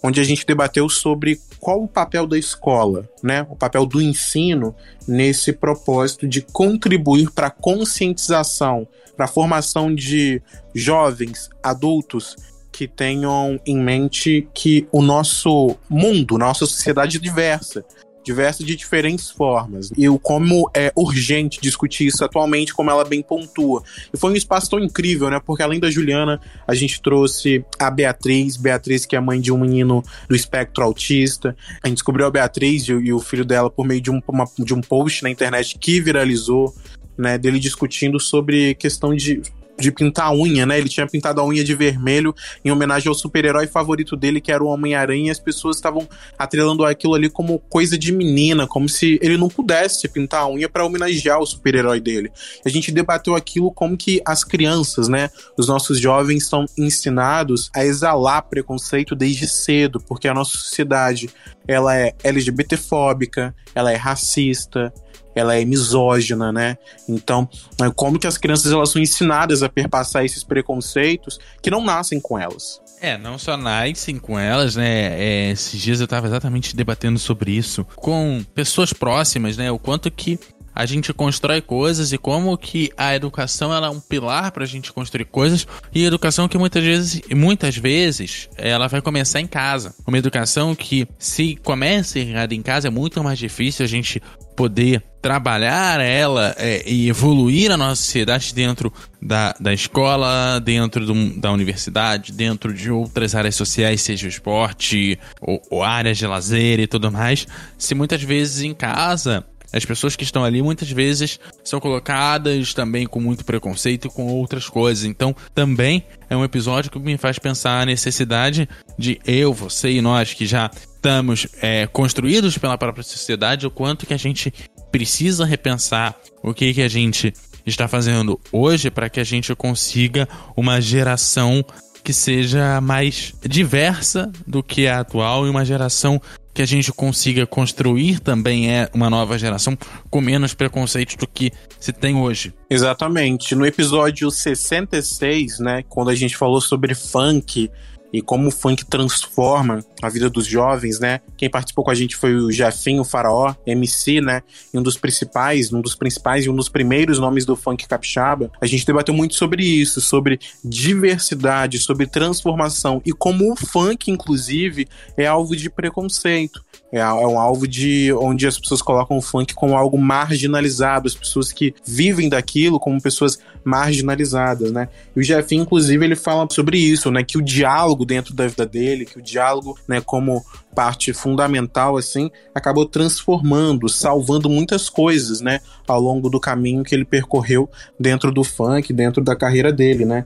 onde 0.03 0.19
a 0.19 0.23
gente 0.23 0.45
debateu 0.45 0.89
sobre 0.89 1.39
qual 1.59 1.83
o 1.83 1.87
papel 1.87 2.25
da 2.25 2.37
escola, 2.37 3.07
né, 3.21 3.45
o 3.49 3.55
papel 3.55 3.85
do 3.85 4.01
ensino 4.01 4.75
nesse 5.07 5.53
propósito 5.53 6.27
de 6.27 6.41
contribuir 6.41 7.29
para 7.31 7.47
a 7.47 7.51
conscientização 7.51 8.87
para 9.21 9.25
a 9.25 9.27
formação 9.27 9.93
de 9.93 10.41
jovens, 10.73 11.47
adultos 11.61 12.35
que 12.71 12.87
tenham 12.87 13.59
em 13.65 13.77
mente 13.77 14.47
que 14.53 14.87
o 14.91 15.01
nosso 15.01 15.77
mundo, 15.87 16.39
nossa 16.39 16.65
sociedade 16.65 17.17
é 17.17 17.19
diversa, 17.19 17.85
diversa 18.23 18.63
de 18.63 18.75
diferentes 18.75 19.29
formas. 19.29 19.91
E 19.97 20.07
o 20.07 20.19
como 20.19 20.69
é 20.73 20.91
urgente 20.95 21.59
discutir 21.61 22.07
isso 22.07 22.23
atualmente, 22.23 22.73
como 22.73 22.89
ela 22.89 23.03
bem 23.03 23.21
pontua. 23.21 23.83
E 24.13 24.17
foi 24.17 24.31
um 24.31 24.35
espaço 24.35 24.69
tão 24.69 24.79
incrível, 24.79 25.29
né? 25.29 25.39
Porque 25.43 25.63
além 25.63 25.79
da 25.79 25.89
Juliana, 25.89 26.39
a 26.67 26.73
gente 26.73 27.01
trouxe 27.01 27.65
a 27.79 27.89
Beatriz, 27.89 28.57
Beatriz 28.57 29.05
que 29.05 29.15
é 29.15 29.19
mãe 29.19 29.39
de 29.39 29.51
um 29.51 29.57
menino 29.57 30.03
do 30.27 30.35
espectro 30.35 30.83
autista. 30.83 31.55
A 31.83 31.87
gente 31.87 31.97
descobriu 31.97 32.27
a 32.27 32.31
Beatriz 32.31 32.87
e, 32.87 32.91
e 32.91 33.13
o 33.13 33.19
filho 33.19 33.45
dela 33.45 33.69
por 33.69 33.85
meio 33.85 34.01
de 34.01 34.11
um, 34.11 34.21
uma, 34.27 34.45
de 34.59 34.73
um 34.73 34.81
post 34.81 35.23
na 35.23 35.29
internet 35.29 35.77
que 35.77 35.99
viralizou 35.99 36.73
né, 37.17 37.37
dele 37.37 37.59
discutindo 37.59 38.19
sobre 38.19 38.75
questão 38.75 39.15
de 39.15 39.41
de 39.79 39.91
pintar 39.91 40.27
a 40.27 40.33
unha, 40.33 40.65
né? 40.65 40.77
Ele 40.77 40.89
tinha 40.89 41.07
pintado 41.07 41.41
a 41.41 41.45
unha 41.45 41.63
de 41.63 41.73
vermelho 41.73 42.33
em 42.63 42.71
homenagem 42.71 43.09
ao 43.09 43.15
super-herói 43.15 43.67
favorito 43.67 44.15
dele, 44.15 44.41
que 44.41 44.51
era 44.51 44.63
o 44.63 44.67
Homem-Aranha, 44.67 45.27
e 45.27 45.29
as 45.29 45.39
pessoas 45.39 45.77
estavam 45.77 46.07
atrelando 46.37 46.85
aquilo 46.85 47.15
ali 47.15 47.29
como 47.29 47.59
coisa 47.59 47.97
de 47.97 48.11
menina, 48.11 48.67
como 48.67 48.87
se 48.87 49.19
ele 49.21 49.37
não 49.37 49.49
pudesse 49.49 50.07
pintar 50.07 50.41
a 50.41 50.47
unha 50.47 50.69
para 50.69 50.85
homenagear 50.85 51.39
o 51.39 51.45
super-herói 51.45 51.99
dele. 51.99 52.31
A 52.65 52.69
gente 52.69 52.91
debateu 52.91 53.35
aquilo 53.35 53.71
como 53.71 53.97
que 53.97 54.21
as 54.25 54.43
crianças, 54.43 55.07
né, 55.07 55.29
os 55.57 55.67
nossos 55.67 55.99
jovens 55.99 56.47
são 56.47 56.65
ensinados 56.77 57.69
a 57.73 57.83
exalar 57.83 58.43
preconceito 58.43 59.15
desde 59.15 59.47
cedo, 59.47 59.99
porque 60.07 60.27
a 60.27 60.33
nossa 60.33 60.57
sociedade, 60.57 61.29
ela 61.67 61.95
é 61.95 62.13
LGBTfóbica, 62.23 63.55
ela 63.73 63.91
é 63.91 63.95
racista, 63.95 64.93
ela 65.35 65.55
é 65.55 65.63
misógina, 65.65 66.51
né? 66.51 66.77
Então, 67.07 67.47
é 67.81 67.89
como 67.89 68.19
que 68.19 68.27
as 68.27 68.37
crianças 68.37 68.71
elas 68.71 68.89
são 68.89 69.01
ensinadas 69.01 69.63
a 69.63 69.69
perpassar 69.69 70.25
esses 70.25 70.43
preconceitos 70.43 71.39
que 71.61 71.69
não 71.69 71.83
nascem 71.83 72.19
com 72.19 72.37
elas? 72.37 72.81
É, 73.01 73.17
não 73.17 73.37
só 73.37 73.57
nascem 73.57 74.19
com 74.19 74.37
elas, 74.37 74.75
né? 74.75 75.19
É, 75.19 75.51
esses 75.51 75.79
dias 75.79 75.99
eu 75.99 76.05
estava 76.05 76.27
exatamente 76.27 76.75
debatendo 76.75 77.17
sobre 77.17 77.51
isso 77.51 77.83
com 77.95 78.43
pessoas 78.53 78.93
próximas, 78.93 79.57
né? 79.57 79.71
O 79.71 79.79
quanto 79.79 80.11
que 80.11 80.39
a 80.73 80.85
gente 80.85 81.13
constrói 81.13 81.61
coisas 81.61 82.13
e 82.13 82.17
como 82.17 82.57
que 82.57 82.91
a 82.97 83.15
educação 83.15 83.73
ela 83.73 83.87
é 83.87 83.89
um 83.89 83.99
pilar 83.99 84.51
para 84.51 84.63
a 84.63 84.67
gente 84.67 84.91
construir 84.91 85.25
coisas 85.25 85.67
e 85.93 86.05
educação 86.05 86.47
que 86.47 86.57
muitas 86.57 86.83
vezes 86.83 87.21
muitas 87.35 87.75
vezes 87.75 88.49
ela 88.57 88.87
vai 88.87 89.01
começar 89.01 89.41
em 89.41 89.47
casa 89.47 89.93
uma 90.07 90.17
educação 90.17 90.73
que 90.73 91.07
se 91.19 91.57
começa 91.57 92.19
errada 92.19 92.55
em 92.55 92.61
casa 92.61 92.87
é 92.87 92.91
muito 92.91 93.21
mais 93.23 93.37
difícil 93.37 93.83
a 93.83 93.87
gente 93.87 94.21
poder 94.61 95.01
trabalhar 95.19 95.99
ela 95.99 96.53
é, 96.55 96.87
e 96.87 97.09
evoluir 97.09 97.71
a 97.71 97.77
nossa 97.77 97.95
sociedade 97.95 98.53
dentro 98.53 98.93
da, 99.19 99.55
da 99.59 99.73
escola, 99.73 100.59
dentro 100.59 101.03
do, 101.03 101.39
da 101.39 101.51
universidade, 101.51 102.31
dentro 102.31 102.71
de 102.71 102.91
outras 102.91 103.33
áreas 103.33 103.55
sociais, 103.55 104.01
seja 104.01 104.27
o 104.27 104.29
esporte 104.29 105.17
ou, 105.41 105.59
ou 105.71 105.81
áreas 105.81 106.19
de 106.19 106.27
lazer 106.27 106.79
e 106.79 106.85
tudo 106.85 107.11
mais, 107.11 107.47
se 107.75 107.95
muitas 107.95 108.21
vezes 108.21 108.61
em 108.61 108.71
casa 108.71 109.43
as 109.73 109.85
pessoas 109.85 110.15
que 110.15 110.23
estão 110.23 110.43
ali 110.43 110.61
muitas 110.61 110.89
vezes 110.89 111.39
são 111.63 111.79
colocadas 111.79 112.73
também 112.73 113.07
com 113.07 113.19
muito 113.19 113.45
preconceito 113.45 114.09
com 114.09 114.27
outras 114.27 114.67
coisas. 114.67 115.03
Então, 115.03 115.35
também 115.53 116.03
é 116.29 116.35
um 116.35 116.43
episódio 116.43 116.91
que 116.91 116.99
me 116.99 117.17
faz 117.17 117.39
pensar 117.39 117.81
a 117.81 117.85
necessidade 117.85 118.67
de 118.97 119.19
eu, 119.25 119.53
você 119.53 119.91
e 119.91 120.01
nós 120.01 120.33
que 120.33 120.45
já 120.45 120.69
estamos 120.75 121.47
é, 121.61 121.87
construídos 121.87 122.57
pela 122.57 122.77
própria 122.77 123.03
sociedade, 123.03 123.65
o 123.65 123.71
quanto 123.71 124.05
que 124.05 124.13
a 124.13 124.17
gente 124.17 124.53
precisa 124.91 125.45
repensar 125.45 126.15
o 126.43 126.53
que, 126.53 126.73
que 126.73 126.81
a 126.81 126.87
gente 126.87 127.33
está 127.65 127.87
fazendo 127.87 128.39
hoje 128.51 128.91
para 128.91 129.09
que 129.09 129.19
a 129.19 129.23
gente 129.23 129.53
consiga 129.55 130.27
uma 130.55 130.81
geração 130.81 131.63
que 132.03 132.13
seja 132.13 132.81
mais 132.81 133.33
diversa 133.41 134.31
do 134.45 134.63
que 134.63 134.87
a 134.87 134.99
atual 134.99 135.45
e 135.45 135.49
uma 135.49 135.63
geração 135.63 136.19
que 136.53 136.61
a 136.61 136.65
gente 136.65 136.91
consiga 136.91 137.45
construir 137.45 138.19
também 138.19 138.71
é 138.71 138.89
uma 138.93 139.09
nova 139.09 139.37
geração 139.37 139.77
com 140.09 140.21
menos 140.21 140.53
preconceitos 140.53 141.15
do 141.15 141.27
que 141.27 141.51
se 141.79 141.91
tem 141.93 142.15
hoje. 142.15 142.53
Exatamente. 142.69 143.55
No 143.55 143.65
episódio 143.65 144.29
66, 144.29 145.59
né, 145.59 145.83
quando 145.87 146.09
a 146.09 146.15
gente 146.15 146.35
falou 146.35 146.61
sobre 146.61 146.93
funk 146.93 147.69
e 148.13 148.21
como 148.21 148.47
o 148.47 148.51
funk 148.51 148.85
transforma 148.85 149.83
a 150.01 150.09
vida 150.09 150.29
dos 150.29 150.45
jovens, 150.45 150.99
né? 150.99 151.21
Quem 151.37 151.49
participou 151.49 151.83
com 151.83 151.91
a 151.91 151.95
gente 151.95 152.15
foi 152.15 152.35
o 152.35 152.51
Jefinho 152.51 153.03
Faraó, 153.03 153.53
MC, 153.65 154.21
né? 154.21 154.41
E 154.73 154.77
um 154.77 154.83
dos 154.83 154.97
principais, 154.97 155.71
um 155.71 155.81
dos 155.81 155.95
principais 155.95 156.45
e 156.45 156.49
um 156.49 156.55
dos 156.55 156.69
primeiros 156.69 157.19
nomes 157.19 157.45
do 157.45 157.55
funk 157.55 157.87
capixaba. 157.87 158.51
A 158.59 158.65
gente 158.65 158.85
debateu 158.85 159.13
muito 159.13 159.35
sobre 159.35 159.63
isso, 159.63 160.01
sobre 160.01 160.39
diversidade, 160.63 161.79
sobre 161.79 162.07
transformação 162.07 163.01
e 163.05 163.11
como 163.11 163.51
o 163.51 163.55
funk, 163.55 164.11
inclusive, 164.11 164.87
é 165.15 165.25
alvo 165.25 165.55
de 165.55 165.69
preconceito. 165.69 166.63
É, 166.91 166.99
é 166.99 167.05
um 167.05 167.39
alvo 167.39 167.67
de 167.67 168.11
onde 168.13 168.45
as 168.45 168.59
pessoas 168.59 168.81
colocam 168.81 169.17
o 169.17 169.21
funk 169.21 169.53
como 169.53 169.77
algo 169.77 169.97
marginalizado, 169.97 171.07
as 171.07 171.15
pessoas 171.15 171.53
que 171.53 171.73
vivem 171.85 172.27
daquilo 172.27 172.79
como 172.79 173.01
pessoas 173.01 173.39
marginalizadas, 173.63 174.71
né? 174.71 174.89
E 175.15 175.19
o 175.19 175.23
Jefinho, 175.23 175.63
inclusive, 175.63 176.03
ele 176.03 176.15
fala 176.15 176.47
sobre 176.51 176.77
isso, 176.77 177.09
né? 177.11 177.23
Que 177.23 177.37
o 177.37 177.41
diálogo 177.41 178.00
dentro 178.05 178.33
da 178.33 178.47
vida 178.47 178.65
dele, 178.65 179.05
que 179.05 179.19
o 179.19 179.21
diálogo, 179.21 179.77
né, 179.87 180.01
como 180.01 180.43
parte 180.75 181.13
fundamental, 181.13 181.97
assim, 181.97 182.29
acabou 182.53 182.85
transformando, 182.85 183.89
salvando 183.89 184.49
muitas 184.49 184.89
coisas, 184.89 185.41
né? 185.41 185.59
Ao 185.87 185.99
longo 185.99 186.29
do 186.29 186.39
caminho 186.39 186.83
que 186.83 186.95
ele 186.95 187.05
percorreu 187.05 187.69
dentro 187.99 188.31
do 188.31 188.43
funk, 188.43 188.93
dentro 188.93 189.23
da 189.23 189.35
carreira 189.35 189.71
dele, 189.71 190.05
né? 190.05 190.25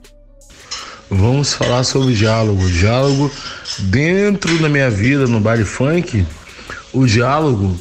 Vamos 1.10 1.54
falar 1.54 1.84
sobre 1.84 2.14
diálogo. 2.14 2.68
Diálogo 2.68 3.30
dentro 3.78 4.58
da 4.60 4.68
minha 4.68 4.90
vida 4.90 5.26
no 5.26 5.40
baile 5.40 5.64
funk 5.64 6.24
o 6.96 7.04
diálogo 7.04 7.76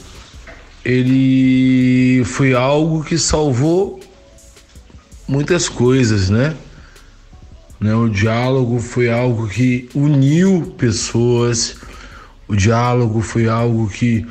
ele 0.84 2.24
foi 2.26 2.54
algo 2.54 3.04
que 3.04 3.18
salvou 3.18 4.00
muitas 5.28 5.70
coisas, 5.70 6.30
né? 6.30 6.54
Né? 7.86 7.94
O 7.96 8.10
diálogo 8.10 8.80
foi 8.80 9.10
algo 9.10 9.48
que 9.48 9.88
uniu 9.94 10.74
pessoas, 10.78 11.78
o 12.48 12.56
diálogo 12.56 13.22
foi 13.22 13.48
algo 13.48 13.88
que 13.88 14.26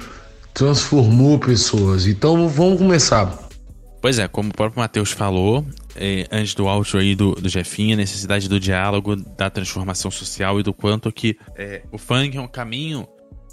transformou 0.53 1.39
pessoas. 1.39 2.07
Então 2.07 2.49
vamos 2.49 2.79
começar. 2.79 3.39
Pois 4.03 4.19
é, 4.19 4.29
como 4.29 4.51
o 4.51 4.53
próprio 4.53 4.81
Matheus 4.81 5.13
falou, 5.13 5.65
é, 5.97 6.27
antes 6.31 6.55
do 6.55 6.69
áudio 6.69 6.99
aí 6.99 7.15
do, 7.15 7.33
do 7.33 7.49
Jefinho, 7.49 7.95
a 7.95 7.97
necessidade 7.97 8.49
do 8.49 8.61
diálogo, 8.61 9.17
da 9.17 9.49
transformação 9.49 10.11
social 10.11 10.61
e 10.61 10.63
do 10.63 10.75
quanto 10.75 11.11
que 11.11 11.39
é, 11.57 11.83
o 11.91 11.97
funk 11.97 12.37
é 12.37 12.41
um 12.41 12.49
caminho 12.49 13.09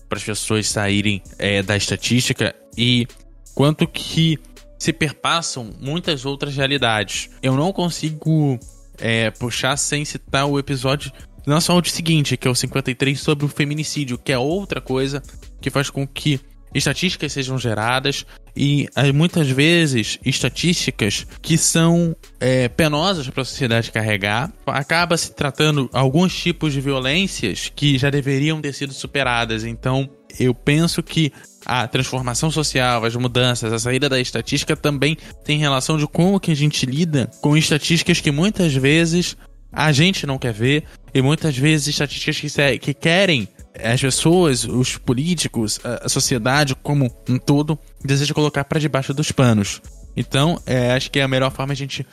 para 0.09 0.17
as 0.17 0.23
pessoas 0.23 0.67
saírem 0.67 1.21
é, 1.37 1.63
da 1.63 1.77
estatística 1.77 2.53
e 2.77 3.07
quanto 3.55 3.87
que 3.87 4.37
se 4.77 4.91
perpassam 4.91 5.69
muitas 5.79 6.25
outras 6.25 6.55
realidades. 6.55 7.29
Eu 7.41 7.55
não 7.55 7.71
consigo 7.71 8.59
é, 9.01 9.31
puxar 9.31 9.75
sem 9.77 10.05
citar 10.05 10.45
o 10.45 10.57
episódio 10.57 11.11
nosso 11.45 11.71
áudio 11.71 11.91
seguinte, 11.91 12.37
que 12.37 12.47
é 12.47 12.51
o 12.51 12.55
53 12.55 13.19
sobre 13.19 13.45
o 13.45 13.47
feminicídio, 13.47 14.17
que 14.17 14.31
é 14.31 14.37
outra 14.37 14.79
coisa 14.79 15.23
que 15.59 15.69
faz 15.69 15.89
com 15.89 16.07
que 16.07 16.39
estatísticas 16.73 17.33
sejam 17.33 17.57
geradas 17.57 18.25
e 18.55 18.87
muitas 19.13 19.49
vezes 19.49 20.17
estatísticas 20.25 21.25
que 21.41 21.57
são 21.57 22.15
é, 22.39 22.67
penosas 22.69 23.29
para 23.29 23.41
a 23.41 23.45
sociedade 23.45 23.91
carregar 23.91 24.51
acaba 24.65 25.17
se 25.17 25.33
tratando 25.33 25.89
alguns 25.91 26.33
tipos 26.33 26.73
de 26.73 26.81
violências 26.81 27.71
que 27.75 27.97
já 27.97 28.09
deveriam 28.09 28.61
ter 28.61 28.73
sido 28.73 28.93
superadas. 28.93 29.63
Então 29.63 30.09
eu 30.39 30.53
penso 30.53 31.01
que 31.01 31.31
a 31.65 31.87
transformação 31.87 32.49
social, 32.49 33.05
as 33.05 33.15
mudanças, 33.15 33.71
a 33.71 33.79
saída 33.79 34.09
da 34.09 34.19
estatística 34.19 34.75
também 34.75 35.17
tem 35.43 35.59
relação 35.59 35.97
de 35.97 36.07
como 36.07 36.39
que 36.39 36.51
a 36.51 36.55
gente 36.55 36.85
lida 36.85 37.29
com 37.41 37.55
estatísticas 37.55 38.19
que 38.19 38.31
muitas 38.31 38.73
vezes 38.73 39.37
a 39.71 39.91
gente 39.91 40.25
não 40.25 40.37
quer 40.37 40.53
ver 40.53 40.83
e 41.13 41.21
muitas 41.21 41.57
vezes 41.57 41.87
estatísticas 41.87 42.39
que, 42.39 42.79
que 42.79 42.93
querem 42.93 43.47
as 43.81 44.01
pessoas, 44.01 44.65
os 44.65 44.97
políticos, 44.97 45.79
a, 45.83 46.09
sociedade 46.09 46.75
como 46.75 47.09
um 47.29 47.37
todo 47.37 47.79
deseja 48.03 48.33
colocar 48.33 48.65
para 48.65 48.79
debaixo 48.79 49.13
dos 49.13 49.31
panos. 49.31 49.81
Então, 50.15 50.59
é, 50.65 50.91
acho 50.91 51.09
que 51.09 51.19
é 51.19 51.23
a 51.23 51.27
melhor 51.27 51.51
forma 51.51 51.71
a 51.71 51.75
gente 51.75 52.05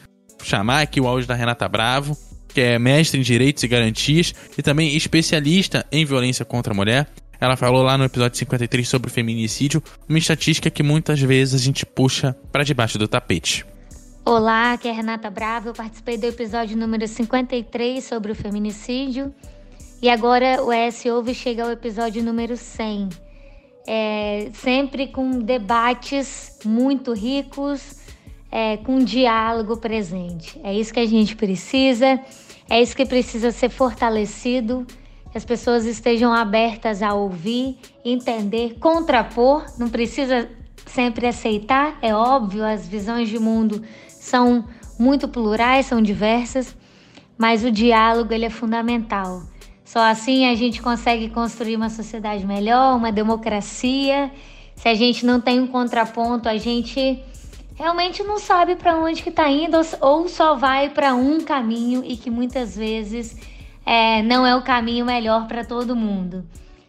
chamar 0.42 0.82
aqui 0.82 1.00
o 1.00 1.08
áudio 1.08 1.26
da 1.26 1.34
Renata 1.34 1.68
Bravo, 1.68 2.16
que 2.48 2.60
é 2.60 2.78
mestre 2.78 3.18
em 3.18 3.22
direitos 3.22 3.62
e 3.62 3.68
garantias 3.68 4.32
e 4.56 4.62
também 4.62 4.96
especialista 4.96 5.84
em 5.90 6.04
violência 6.04 6.44
contra 6.44 6.72
a 6.72 6.76
mulher. 6.76 7.08
Ela 7.40 7.56
falou 7.56 7.82
lá 7.82 7.96
no 7.96 8.04
episódio 8.04 8.36
53 8.36 8.88
sobre 8.88 9.08
o 9.08 9.12
feminicídio, 9.12 9.82
uma 10.08 10.18
estatística 10.18 10.68
que 10.68 10.82
muitas 10.82 11.20
vezes 11.20 11.60
a 11.60 11.64
gente 11.64 11.86
puxa 11.86 12.36
para 12.50 12.64
debaixo 12.64 12.98
do 12.98 13.06
tapete. 13.06 13.64
Olá, 14.24 14.72
aqui 14.72 14.88
é 14.88 14.92
Renata 14.92 15.30
Bravo. 15.30 15.68
Eu 15.68 15.72
participei 15.72 16.18
do 16.18 16.26
episódio 16.26 16.76
número 16.76 17.06
53 17.06 18.02
sobre 18.02 18.32
o 18.32 18.34
feminicídio 18.34 19.32
e 20.02 20.10
agora 20.10 20.62
o 20.62 20.72
ES 20.72 21.06
Ouve 21.06 21.32
chega 21.32 21.64
ao 21.64 21.70
episódio 21.70 22.22
número 22.22 22.56
100. 22.56 23.08
É, 23.86 24.50
sempre 24.52 25.06
com 25.06 25.38
debates 25.38 26.58
muito 26.64 27.12
ricos, 27.14 27.96
é, 28.50 28.76
com 28.78 28.98
diálogo 28.98 29.76
presente. 29.76 30.60
É 30.62 30.74
isso 30.74 30.92
que 30.92 31.00
a 31.00 31.06
gente 31.06 31.36
precisa, 31.36 32.20
é 32.68 32.82
isso 32.82 32.94
que 32.94 33.06
precisa 33.06 33.50
ser 33.50 33.70
fortalecido, 33.70 34.86
que 35.30 35.38
as 35.38 35.44
pessoas 35.44 35.84
estejam 35.84 36.32
abertas 36.32 37.02
a 37.02 37.14
ouvir, 37.14 37.78
entender, 38.04 38.78
contrapor, 38.78 39.64
não 39.78 39.88
precisa 39.88 40.48
sempre 40.86 41.26
aceitar, 41.26 41.98
é 42.00 42.14
óbvio, 42.14 42.64
as 42.64 42.88
visões 42.88 43.28
de 43.28 43.38
mundo 43.38 43.82
são 44.08 44.64
muito 44.98 45.28
plurais, 45.28 45.86
são 45.86 46.00
diversas, 46.00 46.74
mas 47.36 47.64
o 47.64 47.70
diálogo 47.70 48.32
ele 48.32 48.46
é 48.46 48.50
fundamental. 48.50 49.42
Só 49.84 50.00
assim 50.00 50.46
a 50.46 50.54
gente 50.54 50.82
consegue 50.82 51.30
construir 51.30 51.76
uma 51.76 51.88
sociedade 51.88 52.44
melhor, 52.46 52.96
uma 52.96 53.10
democracia. 53.10 54.30
Se 54.76 54.88
a 54.88 54.94
gente 54.94 55.24
não 55.24 55.40
tem 55.40 55.60
um 55.60 55.66
contraponto, 55.66 56.48
a 56.48 56.58
gente 56.58 57.22
realmente 57.74 58.22
não 58.22 58.38
sabe 58.38 58.76
para 58.76 58.98
onde 58.98 59.22
que 59.22 59.30
está 59.30 59.48
indo 59.48 59.78
ou 60.00 60.28
só 60.28 60.56
vai 60.56 60.90
para 60.90 61.14
um 61.14 61.40
caminho 61.40 62.02
e 62.04 62.16
que 62.16 62.28
muitas 62.28 62.76
vezes 62.76 63.36
é, 63.88 64.22
não 64.22 64.46
é 64.46 64.54
o 64.54 64.60
caminho 64.60 65.06
melhor 65.06 65.48
para 65.48 65.64
todo 65.64 65.96
mundo. 65.96 66.44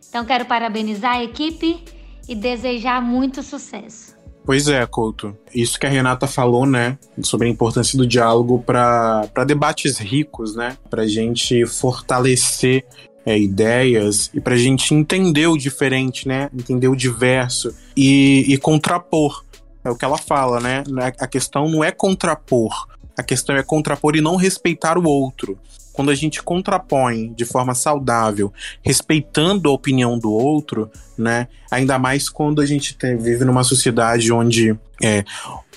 Então 0.10 0.26
quero 0.26 0.44
parabenizar 0.44 1.16
a 1.16 1.24
equipe 1.24 1.82
e 2.28 2.36
desejar 2.36 3.02
muito 3.02 3.42
sucesso. 3.42 4.18
Pois 4.46 4.68
é, 4.68 4.86
Couto. 4.86 5.38
Isso 5.56 5.80
que 5.80 5.86
a 5.86 5.90
Renata 5.90 6.28
falou, 6.28 6.66
né, 6.66 6.98
sobre 7.22 7.48
a 7.48 7.50
importância 7.50 7.98
do 7.98 8.06
diálogo 8.06 8.62
para 8.66 9.46
debates 9.48 9.98
ricos, 9.98 10.56
né, 10.56 10.76
para 10.90 11.08
gente 11.08 11.66
fortalecer 11.66 12.86
é, 13.26 13.40
ideias 13.40 14.30
e 14.34 14.42
para 14.42 14.58
gente 14.58 14.94
entender 14.94 15.48
o 15.48 15.58
diferente, 15.58 16.28
né, 16.28 16.50
entender 16.54 16.90
o 16.90 16.96
diverso 16.96 17.74
e, 17.96 18.44
e 18.50 18.58
contrapor. 18.58 19.46
É 19.86 19.90
o 19.90 19.96
que 19.96 20.04
ela 20.04 20.18
fala, 20.18 20.60
né? 20.60 20.84
A 21.18 21.26
questão 21.26 21.70
não 21.70 21.82
é 21.82 21.90
contrapor, 21.90 22.86
a 23.18 23.24
questão 23.24 23.56
é 23.56 23.64
contrapor 23.64 24.18
e 24.18 24.22
não 24.22 24.36
respeitar 24.36 24.98
o 24.98 25.08
outro 25.08 25.58
quando 26.00 26.12
a 26.12 26.16
gente 26.16 26.42
contrapõe 26.42 27.34
de 27.34 27.44
forma 27.44 27.76
saudável, 27.76 28.54
respeitando 28.82 29.68
a 29.68 29.74
opinião 29.74 30.18
do 30.18 30.32
outro, 30.32 30.90
né? 31.18 31.50
Ainda 31.70 32.00
mais 32.00 32.30
quando 32.30 32.62
a 32.62 32.66
gente 32.66 32.96
tem, 32.96 33.18
vive 33.18 33.44
numa 33.44 33.66
sociedade 33.66 34.32
onde 34.32 34.80
é, 35.04 35.26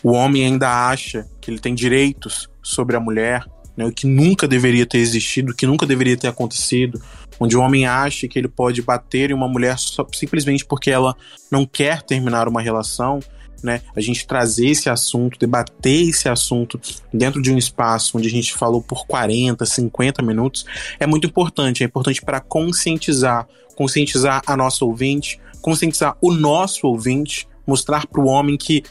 o 0.01 0.13
homem 0.13 0.45
ainda 0.47 0.89
acha 0.89 1.27
que 1.41 1.51
ele 1.51 1.59
tem 1.59 1.75
direitos 1.75 2.49
sobre 2.63 2.95
a 2.95 3.01
mulher, 3.01 3.45
né? 3.77 3.85
O 3.85 3.91
que 3.91 4.07
nunca 4.07 4.47
deveria 4.47 4.87
ter 4.87 4.99
existido, 4.99 5.57
que 5.57 5.67
nunca 5.67 5.87
deveria 5.87 6.17
ter 6.17 6.29
acontecido, 6.29 7.03
onde 7.41 7.57
o 7.57 7.61
homem 7.61 7.85
acha 7.85 8.29
que 8.29 8.39
ele 8.39 8.47
pode 8.47 8.81
bater 8.81 9.33
em 9.33 9.35
uma 9.35 9.49
mulher 9.49 9.77
só, 9.77 10.07
simplesmente 10.15 10.65
porque 10.65 10.93
ela 10.93 11.17
não 11.51 11.67
quer 11.67 12.01
terminar 12.01 12.47
uma 12.47 12.63
relação 12.63 13.19
né? 13.63 13.83
A 13.95 14.01
gente 14.01 14.27
trazer 14.27 14.69
esse 14.69 14.89
assunto, 14.89 15.39
debater 15.39 16.09
esse 16.09 16.29
assunto 16.29 16.81
dentro 17.13 17.41
de 17.41 17.53
um 17.53 17.59
espaço 17.59 18.19
onde 18.19 18.29
a 18.29 18.31
gente 18.31 18.55
falou 18.55 18.83
por 18.83 19.07
40, 19.07 19.65
50 19.65 20.23
minutos, 20.23 20.67
é 20.99 21.07
muito 21.07 21.27
importante. 21.27 21.83
É 21.83 21.87
importante 21.87 22.23
para 22.23 22.41
conscientizar, 22.41 23.47
conscientizar 23.77 24.43
a 24.47 24.57
nossa 24.57 24.85
ouvinte, 24.85 25.41
conscientizar 25.61 26.17
o 26.21 26.33
nosso 26.33 26.87
ouvinte, 26.87 27.47
mostrar 27.67 28.07
para 28.07 28.21
o 28.21 28.27
homem 28.27 28.57
que 28.57 28.83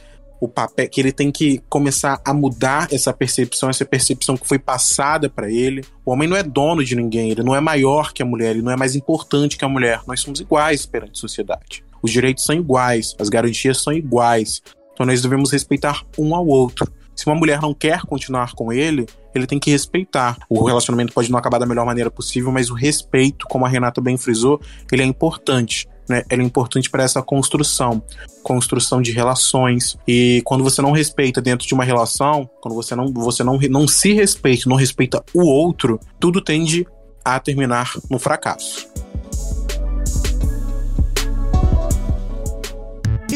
o 0.42 0.48
papel 0.48 0.90
que 0.90 1.00
ele 1.00 1.12
tem 1.12 1.32
que 1.32 1.62
começar 1.70 2.20
a 2.26 2.34
mudar 2.34 2.88
essa 2.92 3.14
percepção, 3.14 3.70
essa 3.70 3.86
percepção 3.86 4.36
que 4.36 4.48
foi 4.48 4.58
passada 4.58 5.30
para 5.30 5.52
ele. 5.52 5.86
O 6.04 6.12
homem 6.12 6.28
não 6.28 6.36
é 6.36 6.42
dono 6.42 6.84
de 6.84 6.96
ninguém, 6.96 7.30
ele 7.30 7.44
não 7.44 7.56
é 7.56 7.62
maior 7.62 8.12
que 8.12 8.24
a 8.24 8.26
mulher, 8.26 8.50
ele 8.50 8.64
não 8.64 8.72
é 8.72 8.76
mais 8.76 8.96
importante 8.96 9.56
que 9.56 9.64
a 9.64 9.70
mulher. 9.70 10.02
Nós 10.08 10.20
somos 10.20 10.40
iguais 10.40 10.84
perante 10.84 11.12
a 11.12 11.22
sociedade. 11.22 11.84
Os 12.02 12.12
direitos 12.12 12.46
são 12.46 12.56
iguais, 12.56 13.16
as 13.20 13.30
garantias 13.30 13.82
são 13.82 13.94
iguais. 13.94 14.62
Então 14.94 15.06
nós 15.06 15.22
devemos 15.22 15.52
respeitar 15.52 16.04
um 16.18 16.36
ao 16.36 16.46
outro. 16.46 16.92
Se 17.16 17.26
uma 17.28 17.36
mulher 17.36 17.62
não 17.62 17.74
quer 17.74 18.02
continuar 18.02 18.54
com 18.54 18.72
ele, 18.72 19.06
ele 19.36 19.46
tem 19.46 19.60
que 19.60 19.70
respeitar. 19.70 20.38
O 20.50 20.64
relacionamento 20.66 21.14
pode 21.14 21.30
não 21.30 21.38
acabar 21.38 21.60
da 21.60 21.66
melhor 21.66 21.86
maneira 21.86 22.10
possível, 22.10 22.52
mas 22.52 22.70
o 22.70 22.74
respeito, 22.74 23.46
como 23.48 23.66
a 23.66 23.70
Renata 23.70 24.02
bem 24.02 24.18
frisou, 24.18 24.60
ele 24.92 25.04
é 25.04 25.06
importante 25.06 25.88
né, 26.12 26.24
ela 26.30 26.42
é 26.42 26.46
importante 26.46 26.90
para 26.90 27.04
essa 27.04 27.22
construção, 27.22 28.04
construção 28.44 29.02
de 29.02 29.12
relações. 29.12 29.98
E 30.06 30.42
quando 30.44 30.64
você 30.64 30.82
não 30.82 30.92
respeita 30.92 31.42
dentro 31.42 31.66
de 31.66 31.74
uma 31.74 31.86
relação, 31.86 32.50
quando 32.62 32.76
você 32.76 32.96
não, 32.96 33.12
você 33.14 33.44
não, 33.44 33.58
não 33.70 33.88
se 33.88 34.14
respeita, 34.14 34.70
não 34.70 34.76
respeita 34.76 35.24
o 35.34 35.44
outro, 35.44 36.00
tudo 36.20 36.42
tende 36.42 36.86
a 37.24 37.40
terminar 37.40 37.94
no 38.10 38.20
fracasso. 38.20 38.91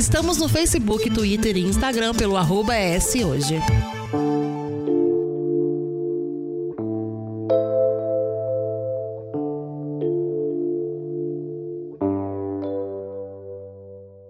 Estamos 0.06 0.38
no 0.38 0.48
Facebook, 0.48 1.10
Twitter 1.10 1.58
e 1.58 1.62
Instagram 1.62 2.14
pelo 2.14 2.38
arroba 2.38 2.76
hoje. 2.76 3.60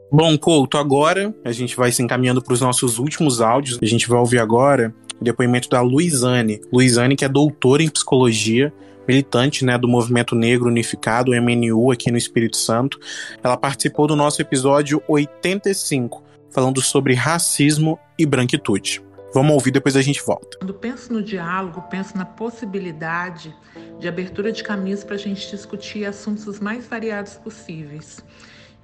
Bom, 0.10 0.38
Couto, 0.38 0.78
agora 0.78 1.36
a 1.44 1.52
gente 1.52 1.76
vai 1.76 1.92
se 1.92 2.02
encaminhando 2.02 2.42
para 2.42 2.54
os 2.54 2.62
nossos 2.62 2.98
últimos 2.98 3.42
áudios. 3.42 3.78
A 3.84 3.86
gente 3.86 4.08
vai 4.08 4.18
ouvir 4.18 4.40
agora 4.40 4.96
depoimento 5.24 5.70
da 5.70 5.82
Luizane. 5.82 6.62
Luizane, 6.72 7.16
que 7.16 7.26
é 7.26 7.30
doutora 7.30 7.84
em 7.84 7.90
psicologia, 7.90 8.74
militante 9.08 9.64
né, 9.64 9.78
do 9.78 9.88
Movimento 9.88 10.36
Negro 10.36 10.68
Unificado, 10.68 11.32
MNU, 11.32 11.92
aqui 11.92 12.12
no 12.12 12.18
Espírito 12.18 12.58
Santo. 12.58 13.00
Ela 13.44 13.58
participou 13.58 14.08
do 14.08 14.16
nosso 14.16 14.42
episódio 14.42 15.02
85, 15.08 16.24
falando 16.50 16.82
sobre 16.82 17.14
racismo 17.14 18.00
e 18.18 18.26
branquitude. 18.26 19.04
Vamos 19.34 19.54
ouvir, 19.54 19.72
depois 19.72 19.98
a 19.98 20.02
gente 20.02 20.24
volta. 20.24 20.58
Quando 20.60 20.74
penso 20.74 21.12
no 21.12 21.22
diálogo, 21.22 21.82
penso 21.90 22.18
na 22.18 22.24
possibilidade 22.24 23.54
de 24.00 24.08
abertura 24.08 24.50
de 24.50 24.64
caminhos 24.64 25.04
para 25.04 25.16
a 25.16 25.20
gente 25.20 25.52
discutir 25.52 26.06
assuntos 26.06 26.60
mais 26.62 26.88
variados 26.88 27.34
possíveis. 27.34 28.24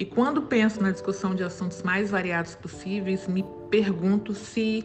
E 0.02 0.06
quando 0.06 0.42
penso 0.42 0.82
na 0.82 0.90
discussão 0.90 1.36
de 1.36 1.44
assuntos 1.44 1.84
mais 1.84 2.10
variados 2.10 2.56
possíveis, 2.56 3.28
me 3.28 3.46
pergunto 3.70 4.34
se 4.34 4.84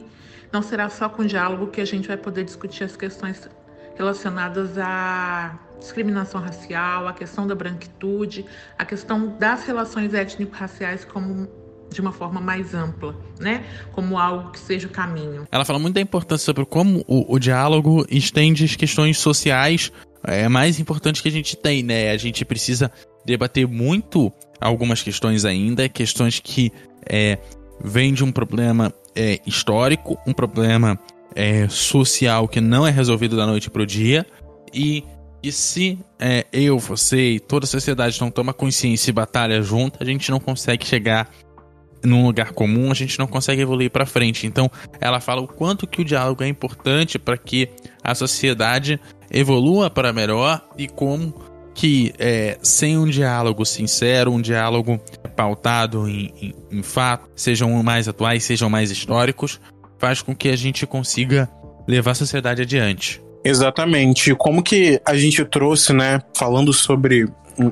não 0.52 0.60
será 0.60 0.90
só 0.90 1.08
com 1.08 1.24
diálogo 1.24 1.68
que 1.68 1.80
a 1.80 1.86
gente 1.86 2.06
vai 2.06 2.18
poder 2.18 2.44
discutir 2.44 2.84
as 2.84 2.96
questões 2.96 3.48
relacionadas 3.96 4.76
à 4.76 5.58
discriminação 5.80 6.38
racial, 6.38 7.08
a 7.08 7.14
questão 7.14 7.46
da 7.46 7.54
branquitude, 7.54 8.44
a 8.76 8.84
questão 8.84 9.38
das 9.38 9.64
relações 9.64 10.12
étnico-raciais 10.12 11.06
como 11.06 11.48
de 11.90 11.98
uma 11.98 12.12
forma 12.12 12.38
mais 12.38 12.74
ampla, 12.74 13.16
né? 13.40 13.64
Como 13.92 14.18
algo 14.18 14.50
que 14.50 14.58
seja 14.58 14.86
o 14.86 14.90
caminho. 14.90 15.46
Ela 15.50 15.64
fala 15.64 15.78
muito 15.78 15.94
da 15.94 16.00
importância 16.02 16.44
sobre 16.44 16.66
como 16.66 17.02
o, 17.06 17.36
o 17.36 17.38
diálogo 17.38 18.04
estende 18.10 18.66
as 18.66 18.76
questões 18.76 19.16
sociais 19.18 19.90
é 20.26 20.48
mais 20.48 20.80
importante 20.80 21.22
que 21.22 21.28
a 21.28 21.32
gente 21.32 21.56
tem, 21.56 21.82
né? 21.82 22.10
A 22.10 22.16
gente 22.16 22.44
precisa 22.44 22.90
debater 23.24 23.66
muito 23.66 24.32
algumas 24.60 25.02
questões 25.02 25.44
ainda, 25.44 25.88
questões 25.88 26.40
que 26.40 26.72
é, 27.08 27.38
vêm 27.82 28.12
de 28.12 28.24
um 28.24 28.32
problema 28.32 28.92
é, 29.14 29.40
histórico, 29.46 30.18
um 30.26 30.32
problema 30.32 30.98
é, 31.34 31.68
social 31.68 32.48
que 32.48 32.60
não 32.60 32.86
é 32.86 32.90
resolvido 32.90 33.36
da 33.36 33.46
noite 33.46 33.70
para 33.70 33.82
o 33.82 33.86
dia, 33.86 34.26
e 34.72 35.04
se 35.50 35.98
é, 36.18 36.46
eu, 36.52 36.78
você 36.78 37.32
e 37.32 37.40
toda 37.40 37.64
a 37.64 37.68
sociedade 37.68 38.20
não 38.20 38.30
toma 38.30 38.52
consciência 38.52 39.10
e 39.10 39.12
batalha 39.12 39.62
junto, 39.62 40.02
a 40.02 40.04
gente 40.04 40.30
não 40.30 40.40
consegue 40.40 40.84
chegar 40.86 41.30
num 42.04 42.24
lugar 42.26 42.52
comum, 42.52 42.90
a 42.90 42.94
gente 42.94 43.18
não 43.18 43.26
consegue 43.26 43.62
evoluir 43.62 43.90
para 43.90 44.06
frente. 44.06 44.46
Então, 44.46 44.70
ela 45.00 45.20
fala 45.20 45.40
o 45.40 45.48
quanto 45.48 45.86
que 45.86 46.00
o 46.00 46.04
diálogo 46.04 46.42
é 46.42 46.48
importante 46.48 47.18
para 47.18 47.36
que 47.36 47.68
a 48.02 48.14
sociedade 48.14 49.00
evolua 49.30 49.90
para 49.90 50.12
melhor 50.12 50.62
e 50.78 50.86
como 50.86 51.34
que 51.76 52.14
é, 52.18 52.56
sem 52.62 52.96
um 52.96 53.06
diálogo 53.06 53.66
sincero, 53.66 54.32
um 54.32 54.40
diálogo 54.40 54.98
pautado 55.36 56.08
em, 56.08 56.32
em, 56.40 56.54
em 56.78 56.82
fatos, 56.82 57.28
sejam 57.36 57.70
mais 57.82 58.08
atuais, 58.08 58.42
sejam 58.44 58.70
mais 58.70 58.90
históricos, 58.90 59.60
faz 59.98 60.22
com 60.22 60.34
que 60.34 60.48
a 60.48 60.56
gente 60.56 60.86
consiga 60.86 61.46
levar 61.86 62.12
a 62.12 62.14
sociedade 62.14 62.62
adiante. 62.62 63.22
Exatamente. 63.44 64.34
Como 64.34 64.62
que 64.62 64.98
a 65.04 65.14
gente 65.16 65.44
trouxe, 65.44 65.92
né, 65.92 66.22
falando 66.34 66.72
sobre 66.72 67.28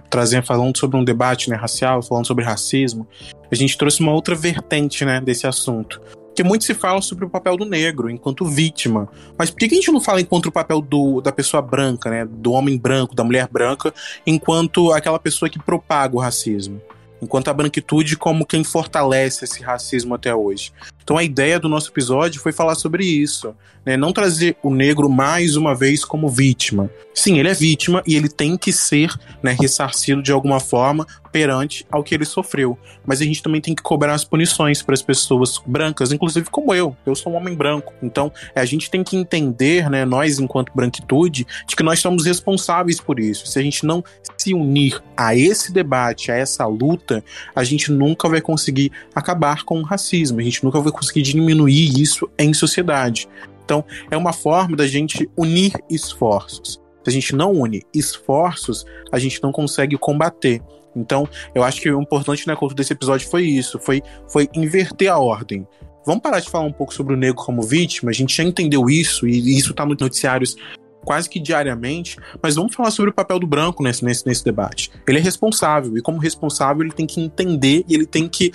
trazendo 0.08 0.46
falando 0.46 0.78
sobre 0.78 0.96
um 0.98 1.04
debate 1.04 1.48
né, 1.50 1.56
racial, 1.56 2.02
falando 2.02 2.26
sobre 2.26 2.44
racismo, 2.44 3.06
a 3.50 3.54
gente 3.54 3.76
trouxe 3.76 4.00
uma 4.00 4.12
outra 4.12 4.34
vertente 4.34 5.04
né, 5.04 5.20
desse 5.20 5.46
assunto. 5.46 6.00
Porque 6.34 6.42
muito 6.42 6.64
se 6.64 6.74
fala 6.74 7.00
sobre 7.00 7.24
o 7.24 7.30
papel 7.30 7.56
do 7.56 7.64
negro 7.64 8.10
enquanto 8.10 8.44
vítima. 8.44 9.08
Mas 9.38 9.50
por 9.50 9.58
que 9.60 9.66
a 9.66 9.68
gente 9.68 9.92
não 9.92 10.00
fala 10.00 10.20
enquanto 10.20 10.46
o 10.46 10.52
papel 10.52 10.80
do, 10.80 11.20
da 11.20 11.30
pessoa 11.30 11.62
branca, 11.62 12.10
né? 12.10 12.26
Do 12.28 12.50
homem 12.50 12.76
branco, 12.76 13.14
da 13.14 13.22
mulher 13.22 13.46
branca, 13.46 13.94
enquanto 14.26 14.92
aquela 14.92 15.20
pessoa 15.20 15.48
que 15.48 15.60
propaga 15.60 16.16
o 16.16 16.18
racismo? 16.18 16.82
Enquanto 17.22 17.48
a 17.48 17.54
branquitude 17.54 18.16
como 18.16 18.44
quem 18.44 18.64
fortalece 18.64 19.44
esse 19.44 19.62
racismo 19.62 20.16
até 20.16 20.34
hoje. 20.34 20.72
Então 21.04 21.16
a 21.16 21.22
ideia 21.22 21.60
do 21.60 21.68
nosso 21.68 21.90
episódio 21.90 22.40
foi 22.40 22.50
falar 22.50 22.74
sobre 22.74 23.04
isso, 23.04 23.54
né? 23.86 23.96
Não 23.96 24.12
trazer 24.12 24.56
o 24.60 24.74
negro 24.74 25.08
mais 25.08 25.54
uma 25.54 25.72
vez 25.72 26.04
como 26.04 26.28
vítima. 26.28 26.90
Sim, 27.14 27.38
ele 27.38 27.48
é 27.48 27.54
vítima 27.54 28.02
e 28.04 28.16
ele 28.16 28.28
tem 28.28 28.56
que 28.56 28.72
ser 28.72 29.14
né, 29.40 29.56
ressarcido 29.58 30.20
de 30.20 30.32
alguma 30.32 30.58
forma 30.58 31.06
perante 31.34 31.84
ao 31.90 32.04
que 32.04 32.14
ele 32.14 32.24
sofreu. 32.24 32.78
Mas 33.04 33.20
a 33.20 33.24
gente 33.24 33.42
também 33.42 33.60
tem 33.60 33.74
que 33.74 33.82
cobrar 33.82 34.14
as 34.14 34.24
punições 34.24 34.82
para 34.82 34.94
as 34.94 35.02
pessoas 35.02 35.60
brancas, 35.66 36.12
inclusive 36.12 36.48
como 36.48 36.72
eu. 36.72 36.96
Eu 37.04 37.16
sou 37.16 37.32
um 37.32 37.36
homem 37.36 37.56
branco. 37.56 37.92
Então, 38.00 38.30
é, 38.54 38.60
a 38.60 38.64
gente 38.64 38.88
tem 38.88 39.02
que 39.02 39.16
entender, 39.16 39.90
né, 39.90 40.04
nós 40.04 40.38
enquanto 40.38 40.70
branquitude, 40.72 41.44
de 41.66 41.74
que 41.74 41.82
nós 41.82 41.98
somos 41.98 42.24
responsáveis 42.24 43.00
por 43.00 43.18
isso. 43.18 43.48
Se 43.48 43.58
a 43.58 43.62
gente 43.62 43.84
não 43.84 44.04
se 44.38 44.54
unir 44.54 45.02
a 45.16 45.34
esse 45.34 45.72
debate, 45.72 46.30
a 46.30 46.36
essa 46.36 46.64
luta, 46.66 47.24
a 47.52 47.64
gente 47.64 47.90
nunca 47.90 48.28
vai 48.28 48.40
conseguir 48.40 48.92
acabar 49.12 49.64
com 49.64 49.80
o 49.80 49.82
racismo. 49.82 50.38
A 50.38 50.44
gente 50.44 50.62
nunca 50.62 50.80
vai 50.80 50.92
conseguir 50.92 51.22
diminuir 51.22 52.00
isso 52.00 52.30
em 52.38 52.54
sociedade. 52.54 53.28
Então, 53.64 53.84
é 54.08 54.16
uma 54.16 54.32
forma 54.32 54.76
da 54.76 54.86
gente 54.86 55.28
unir 55.36 55.72
esforços. 55.90 56.83
Se 57.04 57.10
a 57.10 57.12
gente 57.12 57.36
não 57.36 57.52
une 57.52 57.82
esforços, 57.94 58.84
a 59.12 59.18
gente 59.18 59.42
não 59.42 59.52
consegue 59.52 59.96
combater. 59.98 60.62
Então, 60.96 61.28
eu 61.54 61.62
acho 61.62 61.80
que 61.80 61.90
o 61.90 62.00
importante 62.00 62.46
na 62.46 62.56
cultura 62.56 62.76
desse 62.76 62.92
episódio 62.92 63.28
foi 63.28 63.44
isso, 63.44 63.78
foi, 63.78 64.02
foi 64.28 64.48
inverter 64.54 65.12
a 65.12 65.18
ordem. 65.18 65.66
Vamos 66.06 66.22
parar 66.22 66.40
de 66.40 66.48
falar 66.48 66.64
um 66.64 66.72
pouco 66.72 66.94
sobre 66.94 67.14
o 67.14 67.16
negro 67.16 67.36
como 67.36 67.62
vítima, 67.62 68.10
a 68.10 68.14
gente 68.14 68.36
já 68.36 68.44
entendeu 68.44 68.88
isso, 68.88 69.26
e 69.26 69.58
isso 69.58 69.70
está 69.70 69.84
nos 69.84 69.96
noticiários 69.98 70.56
quase 71.04 71.28
que 71.28 71.38
diariamente, 71.38 72.16
mas 72.42 72.54
vamos 72.54 72.74
falar 72.74 72.90
sobre 72.90 73.10
o 73.10 73.14
papel 73.14 73.38
do 73.38 73.46
branco 73.46 73.82
nesse, 73.82 74.04
nesse, 74.04 74.26
nesse 74.26 74.44
debate. 74.44 74.90
Ele 75.06 75.18
é 75.18 75.20
responsável, 75.20 75.96
e 75.96 76.02
como 76.02 76.18
responsável, 76.18 76.82
ele 76.82 76.92
tem 76.92 77.06
que 77.06 77.20
entender 77.20 77.84
e 77.88 77.94
ele 77.94 78.06
tem 78.06 78.28
que 78.28 78.52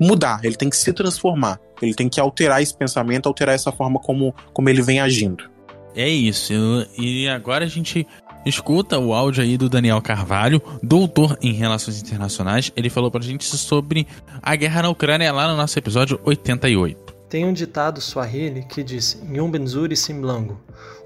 mudar, 0.00 0.40
ele 0.42 0.56
tem 0.56 0.70
que 0.70 0.76
se 0.76 0.92
transformar, 0.92 1.60
ele 1.82 1.94
tem 1.94 2.08
que 2.08 2.18
alterar 2.20 2.62
esse 2.62 2.74
pensamento, 2.74 3.26
alterar 3.26 3.54
essa 3.54 3.70
forma 3.70 3.98
como, 4.00 4.34
como 4.52 4.68
ele 4.68 4.80
vem 4.80 5.00
agindo. 5.00 5.49
É 5.94 6.08
isso, 6.08 6.52
e 6.96 7.28
agora 7.28 7.64
a 7.64 7.68
gente 7.68 8.06
escuta 8.46 8.98
o 8.98 9.12
áudio 9.12 9.42
aí 9.42 9.56
do 9.56 9.68
Daniel 9.68 10.00
Carvalho, 10.00 10.62
doutor 10.82 11.36
em 11.42 11.52
Relações 11.52 12.00
Internacionais. 12.00 12.72
Ele 12.76 12.88
falou 12.88 13.10
pra 13.10 13.20
gente 13.20 13.44
sobre 13.44 14.06
a 14.40 14.54
guerra 14.54 14.82
na 14.82 14.88
Ucrânia 14.88 15.32
lá 15.32 15.48
no 15.48 15.56
nosso 15.56 15.78
episódio 15.78 16.20
88. 16.24 17.10
Tem 17.28 17.44
um 17.44 17.52
ditado 17.52 18.00
swahili 18.00 18.64
que 18.64 18.82
diz: 18.82 19.20
Nyumbenzuri 19.22 19.96
simlango. 19.96 20.60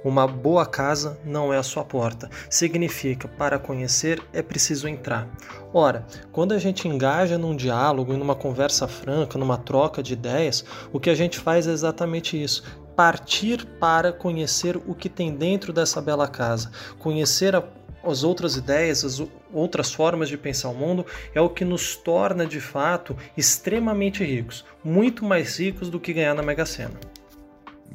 Uma 0.05 0.27
boa 0.27 0.67
casa 0.67 1.19
não 1.25 1.53
é 1.53 1.57
a 1.57 1.63
sua 1.63 1.83
porta. 1.83 2.31
Significa, 2.51 3.27
para 3.27 3.59
conhecer 3.59 4.23
é 4.33 4.43
preciso 4.43 4.87
entrar. 4.87 5.27
Ora, 5.73 6.07
quando 6.31 6.53
a 6.53 6.59
gente 6.59 6.87
engaja 6.87 7.39
num 7.39 7.57
diálogo, 7.57 8.13
em 8.13 8.21
uma 8.21 8.35
conversa 8.35 8.87
franca, 8.87 9.39
numa 9.39 9.57
troca 9.57 10.03
de 10.03 10.13
ideias, 10.13 10.65
o 10.93 11.01
que 11.01 11.09
a 11.09 11.15
gente 11.15 11.39
faz 11.39 11.67
é 11.67 11.73
exatamente 11.73 12.43
isso 12.43 12.63
partir 12.97 13.65
para 13.79 14.13
conhecer 14.13 14.77
o 14.77 14.95
que 14.95 15.09
tem 15.09 15.35
dentro 15.35 15.73
dessa 15.73 16.01
bela 16.01 16.29
casa, 16.29 16.71
conhecer 16.99 17.55
a, 17.57 17.65
as 18.05 18.23
outras 18.23 18.57
ideias, 18.57 19.05
as 19.05 19.23
outras 19.53 19.93
formas 19.93 20.29
de 20.29 20.37
pensar 20.37 20.69
o 20.69 20.75
mundo, 20.75 21.07
é 21.35 21.41
o 21.41 21.49
que 21.49 21.65
nos 21.65 21.97
torna 21.97 22.47
de 22.47 22.61
fato 22.61 23.17
extremamente 23.37 24.25
ricos, 24.25 24.65
muito 24.83 25.25
mais 25.25 25.59
ricos 25.59 25.91
do 25.91 26.01
que 26.01 26.13
ganhar 26.13 26.35
na 26.35 26.43
Mega 26.43 26.67
Sena. 26.67 26.99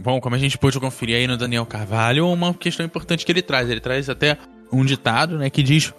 Bom, 0.02 0.22
como 0.22 0.36
a 0.36 0.40
gente 0.40 0.58
pôde 0.58 0.80
conferir 0.80 1.18
aí 1.18 1.28
no 1.28 1.36
Daniel 1.36 1.66
Carvalho, 1.66 2.28
uma 2.32 2.54
questão 2.54 2.86
importante 2.86 3.26
que 3.26 3.32
ele 3.32 3.42
traz. 3.42 3.70
Ele 3.70 3.82
traz 3.82 4.10
até 4.10 4.38
um 4.72 4.86
ditado, 4.86 5.38
né, 5.38 5.50
que 5.50 5.62
diz 5.62 5.94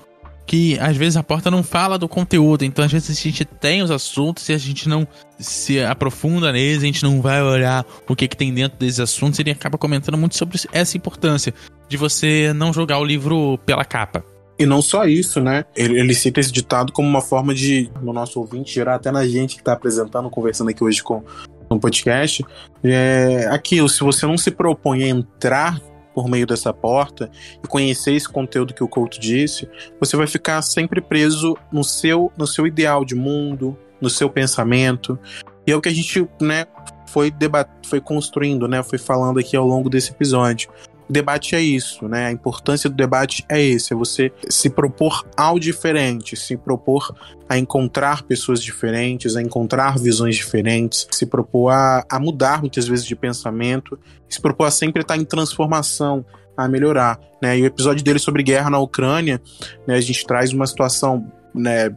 que 0.50 0.76
às 0.80 0.96
vezes 0.96 1.16
a 1.16 1.22
porta 1.22 1.48
não 1.48 1.62
fala 1.62 1.96
do 1.96 2.08
conteúdo, 2.08 2.64
então 2.64 2.84
às 2.84 2.90
vezes 2.90 3.08
a 3.08 3.22
gente 3.22 3.44
tem 3.44 3.84
os 3.84 3.90
assuntos 3.92 4.48
e 4.48 4.52
a 4.52 4.58
gente 4.58 4.88
não 4.88 5.06
se 5.38 5.80
aprofunda 5.80 6.50
neles, 6.50 6.82
a 6.82 6.86
gente 6.86 7.04
não 7.04 7.22
vai 7.22 7.40
olhar 7.40 7.86
o 8.08 8.16
que, 8.16 8.26
que 8.26 8.36
tem 8.36 8.52
dentro 8.52 8.76
desses 8.76 8.98
assuntos, 8.98 9.38
ele 9.38 9.52
acaba 9.52 9.78
comentando 9.78 10.18
muito 10.18 10.36
sobre 10.36 10.58
essa 10.72 10.96
importância 10.96 11.54
de 11.88 11.96
você 11.96 12.52
não 12.52 12.72
jogar 12.72 12.98
o 12.98 13.04
livro 13.04 13.58
pela 13.64 13.84
capa. 13.84 14.24
E 14.58 14.66
não 14.66 14.82
só 14.82 15.04
isso, 15.04 15.40
né? 15.40 15.64
Ele, 15.76 16.00
ele, 16.00 16.12
cita 16.14 16.40
esse 16.40 16.50
ditado 16.50 16.92
como 16.92 17.08
uma 17.08 17.20
forma 17.20 17.54
de, 17.54 17.88
no 18.02 18.12
nosso 18.12 18.40
ouvinte, 18.40 18.74
gerar 18.74 18.96
até 18.96 19.12
na 19.12 19.24
gente 19.24 19.54
que 19.54 19.60
está 19.60 19.74
apresentando, 19.74 20.28
conversando 20.28 20.70
aqui 20.70 20.82
hoje 20.82 21.00
com 21.00 21.22
no 21.70 21.78
podcast. 21.78 22.44
É 22.82 23.46
aquilo, 23.52 23.88
se 23.88 24.00
você 24.00 24.26
não 24.26 24.36
se 24.36 24.50
propõe 24.50 25.04
a 25.04 25.08
entrar 25.08 25.80
por 26.14 26.28
meio 26.28 26.46
dessa 26.46 26.72
porta 26.72 27.30
e 27.62 27.66
conhecer 27.66 28.14
esse 28.14 28.28
conteúdo 28.28 28.74
que 28.74 28.84
o 28.84 28.88
Couto 28.88 29.18
disse, 29.20 29.68
você 29.98 30.16
vai 30.16 30.26
ficar 30.26 30.60
sempre 30.62 31.00
preso 31.00 31.56
no 31.72 31.84
seu, 31.84 32.32
no 32.36 32.46
seu 32.46 32.66
ideal 32.66 33.04
de 33.04 33.14
mundo, 33.14 33.76
no 34.00 34.10
seu 34.10 34.28
pensamento. 34.28 35.18
E 35.66 35.72
é 35.72 35.76
o 35.76 35.80
que 35.80 35.88
a 35.88 35.94
gente, 35.94 36.28
né, 36.40 36.66
foi 37.06 37.30
debat 37.30 37.68
foi 37.86 38.00
construindo, 38.00 38.68
né, 38.68 38.82
foi 38.82 38.98
falando 38.98 39.38
aqui 39.38 39.56
ao 39.56 39.66
longo 39.66 39.90
desse 39.90 40.10
episódio. 40.12 40.70
Debate 41.10 41.56
é 41.56 41.60
isso, 41.60 42.06
né? 42.08 42.26
A 42.26 42.32
importância 42.32 42.88
do 42.88 42.94
debate 42.94 43.44
é 43.48 43.60
esse, 43.60 43.92
é 43.92 43.96
você 43.96 44.32
se 44.48 44.70
propor 44.70 45.26
ao 45.36 45.58
diferente, 45.58 46.36
se 46.36 46.56
propor 46.56 47.14
a 47.48 47.58
encontrar 47.58 48.22
pessoas 48.22 48.62
diferentes, 48.62 49.34
a 49.34 49.42
encontrar 49.42 49.98
visões 49.98 50.36
diferentes, 50.36 51.08
se 51.10 51.26
propor 51.26 51.70
a, 51.70 52.04
a 52.08 52.20
mudar 52.20 52.60
muitas 52.60 52.86
vezes 52.86 53.04
de 53.04 53.16
pensamento, 53.16 53.98
se 54.28 54.40
propor 54.40 54.66
a 54.66 54.70
sempre 54.70 55.02
estar 55.02 55.16
em 55.16 55.24
transformação, 55.24 56.24
a 56.56 56.68
melhorar, 56.68 57.18
né? 57.42 57.58
E 57.58 57.62
o 57.62 57.66
episódio 57.66 58.04
dele 58.04 58.18
sobre 58.18 58.42
guerra 58.42 58.70
na 58.70 58.78
Ucrânia, 58.78 59.40
né, 59.86 59.96
a 59.96 60.00
gente 60.00 60.24
traz 60.24 60.52
uma 60.52 60.66
situação, 60.66 61.30
né, 61.54 61.90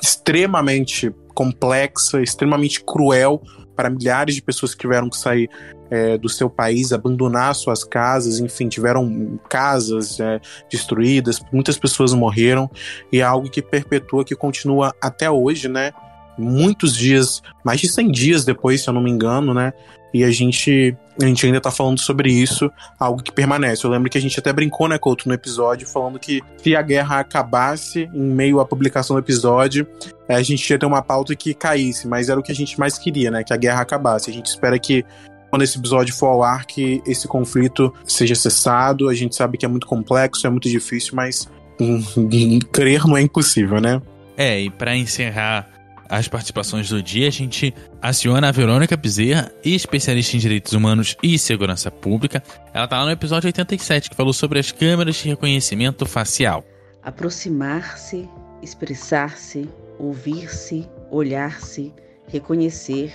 extremamente 0.00 1.12
complexa, 1.34 2.22
extremamente 2.22 2.82
cruel 2.82 3.42
para 3.76 3.90
milhares 3.90 4.34
de 4.34 4.42
pessoas 4.42 4.74
que 4.74 4.80
tiveram 4.80 5.10
que 5.10 5.18
sair 5.18 5.50
é, 5.90 6.18
do 6.18 6.28
seu 6.28 6.48
país, 6.48 6.92
abandonar 6.92 7.54
suas 7.54 7.84
casas, 7.84 8.38
enfim, 8.38 8.68
tiveram 8.68 9.38
casas 9.48 10.18
é, 10.20 10.40
destruídas, 10.70 11.40
muitas 11.52 11.78
pessoas 11.78 12.12
morreram, 12.12 12.70
e 13.12 13.20
é 13.20 13.22
algo 13.22 13.50
que 13.50 13.62
perpetua, 13.62 14.24
que 14.24 14.34
continua 14.34 14.94
até 15.00 15.30
hoje, 15.30 15.68
né? 15.68 15.92
Muitos 16.38 16.94
dias, 16.94 17.42
mais 17.64 17.80
de 17.80 17.88
100 17.88 18.10
dias 18.10 18.44
depois, 18.44 18.82
se 18.82 18.88
eu 18.88 18.94
não 18.94 19.02
me 19.02 19.10
engano, 19.10 19.54
né? 19.54 19.72
E 20.16 20.24
a 20.24 20.30
gente, 20.30 20.96
a 21.20 21.26
gente 21.26 21.44
ainda 21.44 21.60
tá 21.60 21.70
falando 21.70 21.98
sobre 21.98 22.32
isso, 22.32 22.70
algo 22.98 23.22
que 23.22 23.30
permanece. 23.30 23.84
Eu 23.84 23.90
lembro 23.90 24.08
que 24.08 24.16
a 24.16 24.20
gente 24.20 24.38
até 24.38 24.50
brincou, 24.52 24.88
né, 24.88 24.96
Couto, 24.96 25.28
no 25.28 25.34
episódio, 25.34 25.86
falando 25.86 26.18
que 26.18 26.40
se 26.56 26.74
a 26.74 26.80
guerra 26.80 27.20
acabasse 27.20 28.08
em 28.14 28.22
meio 28.22 28.58
à 28.58 28.64
publicação 28.64 29.14
do 29.14 29.20
episódio, 29.20 29.86
a 30.26 30.40
gente 30.40 30.68
ia 30.70 30.78
ter 30.78 30.86
uma 30.86 31.02
pauta 31.02 31.34
que 31.36 31.52
caísse, 31.52 32.08
mas 32.08 32.30
era 32.30 32.40
o 32.40 32.42
que 32.42 32.50
a 32.50 32.54
gente 32.54 32.78
mais 32.80 32.96
queria, 32.96 33.30
né? 33.30 33.44
Que 33.44 33.52
a 33.52 33.58
guerra 33.58 33.82
acabasse. 33.82 34.30
A 34.30 34.32
gente 34.32 34.46
espera 34.46 34.78
que 34.78 35.04
quando 35.50 35.62
esse 35.62 35.78
episódio 35.78 36.14
for 36.14 36.26
ao 36.26 36.42
ar, 36.42 36.66
que 36.66 37.02
esse 37.06 37.26
conflito 37.28 37.92
seja 38.04 38.34
cessado. 38.34 39.08
A 39.08 39.14
gente 39.14 39.34
sabe 39.34 39.56
que 39.58 39.64
é 39.64 39.68
muito 39.68 39.86
complexo, 39.86 40.46
é 40.46 40.50
muito 40.50 40.68
difícil, 40.68 41.14
mas 41.14 41.48
crer 42.72 43.06
não 43.06 43.16
é 43.16 43.22
impossível, 43.22 43.80
né? 43.80 44.00
É, 44.36 44.60
e 44.60 44.70
para 44.70 44.96
encerrar 44.96 45.68
as 46.08 46.28
participações 46.28 46.88
do 46.88 47.02
dia, 47.02 47.26
a 47.28 47.32
gente 47.32 47.74
aciona 48.00 48.48
a 48.48 48.52
Verônica 48.52 48.96
Bezerra, 48.96 49.50
especialista 49.64 50.36
em 50.36 50.40
direitos 50.40 50.72
humanos 50.72 51.16
e 51.22 51.38
segurança 51.38 51.90
pública. 51.90 52.42
Ela 52.72 52.86
tá 52.86 52.98
lá 52.98 53.06
no 53.06 53.10
episódio 53.10 53.48
87, 53.48 54.10
que 54.10 54.16
falou 54.16 54.32
sobre 54.32 54.58
as 54.58 54.70
câmeras 54.70 55.16
de 55.16 55.28
reconhecimento 55.28 56.06
facial. 56.06 56.64
Aproximar-se, 57.02 58.28
expressar-se, 58.62 59.68
ouvir-se, 59.98 60.86
olhar-se, 61.10 61.92
reconhecer, 62.28 63.12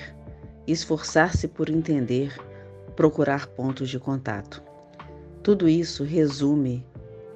esforçar-se 0.72 1.48
por 1.48 1.70
entender, 1.70 2.36
procurar 2.96 3.48
pontos 3.48 3.90
de 3.90 4.00
contato. 4.00 4.62
Tudo 5.44 5.68
isso 5.68 6.04
resume 6.04 6.86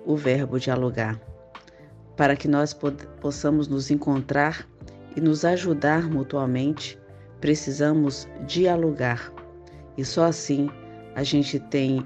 o 0.06 0.16
verbo 0.16 0.60
dialogar. 0.60 1.20
Para 2.16 2.36
que 2.36 2.48
nós 2.48 2.76
possamos 3.20 3.68
nos 3.68 3.90
encontrar 3.90 4.68
e 5.16 5.22
nos 5.22 5.44
ajudar 5.44 6.10
mutuamente, 6.10 7.00
precisamos 7.42 8.28
dialogar. 8.46 9.34
E 9.98 10.06
só 10.06 10.26
assim 10.26 10.70
a 11.16 11.24
gente 11.24 11.60
tem 11.60 12.04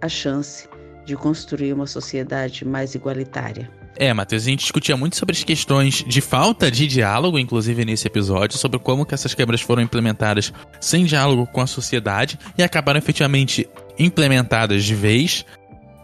a 0.00 0.08
chance 0.08 0.68
de 1.04 1.16
construir 1.16 1.72
uma 1.72 1.86
sociedade 1.86 2.64
mais 2.64 2.94
igualitária. 2.94 3.77
É, 4.00 4.14
Matheus, 4.14 4.44
a 4.44 4.50
gente 4.50 4.60
discutia 4.60 4.96
muito 4.96 5.16
sobre 5.16 5.34
as 5.34 5.42
questões 5.42 6.04
de 6.06 6.20
falta 6.20 6.70
de 6.70 6.86
diálogo, 6.86 7.36
inclusive 7.36 7.84
nesse 7.84 8.06
episódio, 8.06 8.56
sobre 8.56 8.78
como 8.78 9.04
que 9.04 9.12
essas 9.12 9.34
câmeras 9.34 9.60
foram 9.60 9.82
implementadas 9.82 10.52
sem 10.80 11.04
diálogo 11.04 11.48
com 11.48 11.60
a 11.60 11.66
sociedade 11.66 12.38
e 12.56 12.62
acabaram 12.62 12.98
efetivamente 12.98 13.68
implementadas 13.98 14.84
de 14.84 14.94
vez. 14.94 15.44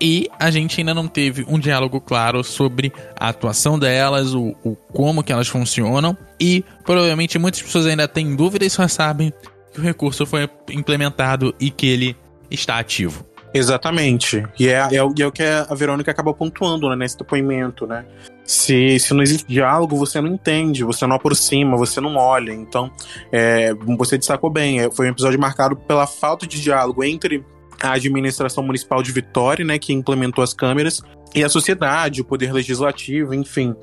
E 0.01 0.29
a 0.41 0.51
gente 0.51 0.81
ainda 0.81 0.93
não 0.93 1.07
teve 1.07 1.47
um 1.49 1.57
diálogo 1.57 2.01
claro 2.01 2.43
sobre 2.43 2.93
a 3.17 3.29
atuação 3.29 3.79
delas, 3.79 4.35
o, 4.35 4.57
o 4.65 4.75
como 4.75 5.23
que 5.23 5.33
elas 5.33 5.47
funcionam. 5.47 6.19
E 6.41 6.65
provavelmente 6.85 7.39
muitas 7.39 7.63
pessoas 7.63 7.87
ainda 7.87 8.09
têm 8.09 8.35
dúvidas 8.35 8.67
e 8.67 8.71
só 8.75 8.89
sabem 8.89 9.33
que 9.73 9.79
o 9.79 9.83
recurso 9.83 10.27
foi 10.27 10.51
implementado 10.69 11.55
e 11.61 11.71
que 11.71 11.87
ele 11.87 12.17
está 12.51 12.77
ativo. 12.81 13.25
Exatamente. 13.55 14.45
E 14.59 14.69
é, 14.69 14.89
é, 14.91 14.97
é, 14.97 15.03
o 15.05 15.33
que 15.33 15.43
a 15.45 15.73
Verônica 15.75 16.11
acaba 16.11 16.35
pontuando 16.35 16.91
né, 16.91 16.97
nesse 16.97 17.17
depoimento, 17.17 17.87
né? 17.87 18.05
Se, 18.45 18.99
se 18.99 19.15
não 19.15 19.23
existe 19.23 19.47
diálogo, 19.47 19.97
você 19.97 20.21
não 20.21 20.29
entende, 20.29 20.83
você 20.83 21.07
não 21.07 21.15
aproxima, 21.15 21.77
você 21.77 22.01
não 22.01 22.17
olha. 22.17 22.53
Então, 22.53 22.91
é, 23.31 23.73
você 23.97 24.19
destacou 24.19 24.51
bem, 24.51 24.81
é, 24.81 24.91
foi 24.91 25.07
um 25.07 25.11
episódio 25.11 25.39
marcado 25.39 25.77
pela 25.77 26.05
falta 26.05 26.49
de 26.49 26.61
diálogo 26.61 27.05
entre 27.05 27.45
a 27.81 27.93
administração 27.93 28.65
municipal 28.65 29.03
de 29.03 29.13
Vitória, 29.13 29.65
né, 29.65 29.79
que 29.79 29.93
implementou 29.93 30.43
as 30.43 30.53
câmeras, 30.53 31.01
e 31.33 31.45
a 31.45 31.49
sociedade, 31.49 32.23
o 32.23 32.25
poder 32.25 32.53
legislativo, 32.53 33.33
enfim. 33.33 33.75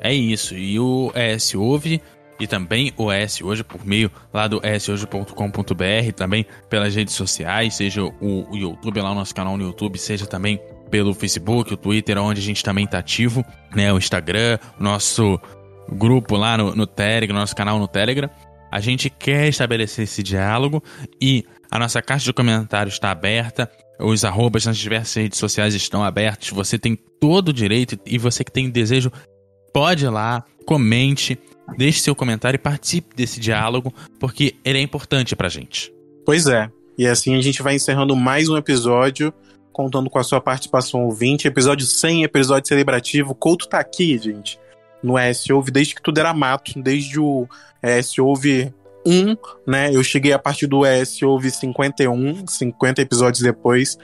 É 0.00 0.12
isso. 0.12 0.54
E 0.54 0.78
o 0.78 1.10
ES 1.14 1.54
ouve 1.54 2.00
e 2.40 2.46
também 2.46 2.92
o 2.96 3.12
ES 3.12 3.40
Hoje 3.42 3.64
por 3.64 3.84
meio 3.84 4.10
lá 4.32 4.46
do 4.46 4.60
eshoje.com.br, 4.64 6.12
também 6.14 6.46
pelas 6.68 6.94
redes 6.94 7.14
sociais, 7.14 7.74
seja 7.74 8.02
o, 8.04 8.12
o 8.50 8.56
YouTube, 8.56 9.00
lá 9.00 9.12
o 9.12 9.14
nosso 9.14 9.34
canal 9.34 9.56
no 9.56 9.64
YouTube, 9.64 9.98
seja 9.98 10.26
também 10.26 10.60
pelo 10.90 11.14
Facebook, 11.14 11.72
o 11.72 11.76
Twitter, 11.76 12.18
onde 12.18 12.40
a 12.40 12.44
gente 12.44 12.64
também 12.64 12.84
está 12.84 12.98
ativo, 12.98 13.44
né? 13.74 13.92
O 13.92 13.98
Instagram, 13.98 14.58
o 14.78 14.82
nosso 14.82 15.38
grupo 15.90 16.36
lá 16.36 16.56
no, 16.56 16.74
no 16.74 16.86
Telegram, 16.86 17.36
nosso 17.36 17.54
canal 17.54 17.78
no 17.78 17.88
Telegram. 17.88 18.28
A 18.70 18.80
gente 18.80 19.08
quer 19.08 19.48
estabelecer 19.48 20.04
esse 20.04 20.22
diálogo 20.22 20.82
e 21.20 21.44
a 21.70 21.78
nossa 21.78 22.02
caixa 22.02 22.26
de 22.26 22.32
comentários 22.32 22.94
está 22.94 23.10
aberta. 23.10 23.70
Os 23.98 24.24
arrobas 24.24 24.66
nas 24.66 24.76
diversas 24.76 25.14
redes 25.14 25.38
sociais 25.38 25.74
estão 25.74 26.04
abertos. 26.04 26.50
Você 26.50 26.78
tem 26.78 26.96
todo 27.20 27.48
o 27.48 27.52
direito 27.52 27.98
e 28.06 28.18
você 28.18 28.44
que 28.44 28.52
tem 28.52 28.70
desejo, 28.70 29.10
pode 29.72 30.04
ir 30.04 30.10
lá, 30.10 30.44
comente, 30.66 31.38
deixe 31.76 32.00
seu 32.00 32.14
comentário 32.14 32.56
e 32.56 32.58
participe 32.58 33.14
desse 33.14 33.40
diálogo, 33.40 33.92
porque 34.18 34.56
ele 34.64 34.78
é 34.78 34.82
importante 34.82 35.36
pra 35.36 35.48
gente. 35.48 35.92
Pois 36.24 36.46
é. 36.46 36.70
E 36.96 37.06
assim 37.06 37.36
a 37.36 37.40
gente 37.40 37.62
vai 37.62 37.74
encerrando 37.74 38.16
mais 38.16 38.48
um 38.48 38.56
episódio, 38.56 39.32
contando 39.72 40.10
com 40.10 40.18
a 40.18 40.24
sua 40.24 40.40
participação 40.40 41.04
ouvinte. 41.04 41.46
Episódio 41.46 41.86
100, 41.86 42.24
episódio 42.24 42.68
celebrativo. 42.68 43.34
Couto 43.34 43.68
tá 43.68 43.78
aqui, 43.78 44.18
gente, 44.18 44.58
no 45.02 45.16
S 45.16 45.52
Ouve, 45.52 45.70
desde 45.70 45.94
que 45.94 46.02
tudo 46.02 46.18
era 46.18 46.34
mato, 46.34 46.72
desde 46.82 47.20
o 47.20 47.46
S 47.80 48.20
Ouve 48.20 48.74
1, 49.06 49.36
né? 49.66 49.94
Eu 49.94 50.02
cheguei 50.02 50.32
a 50.32 50.38
partir 50.38 50.66
do 50.66 50.84
S 50.84 51.24
Ouve 51.24 51.50
51, 51.50 52.46
50 52.46 53.02
episódios 53.02 53.42
depois, 53.42 53.96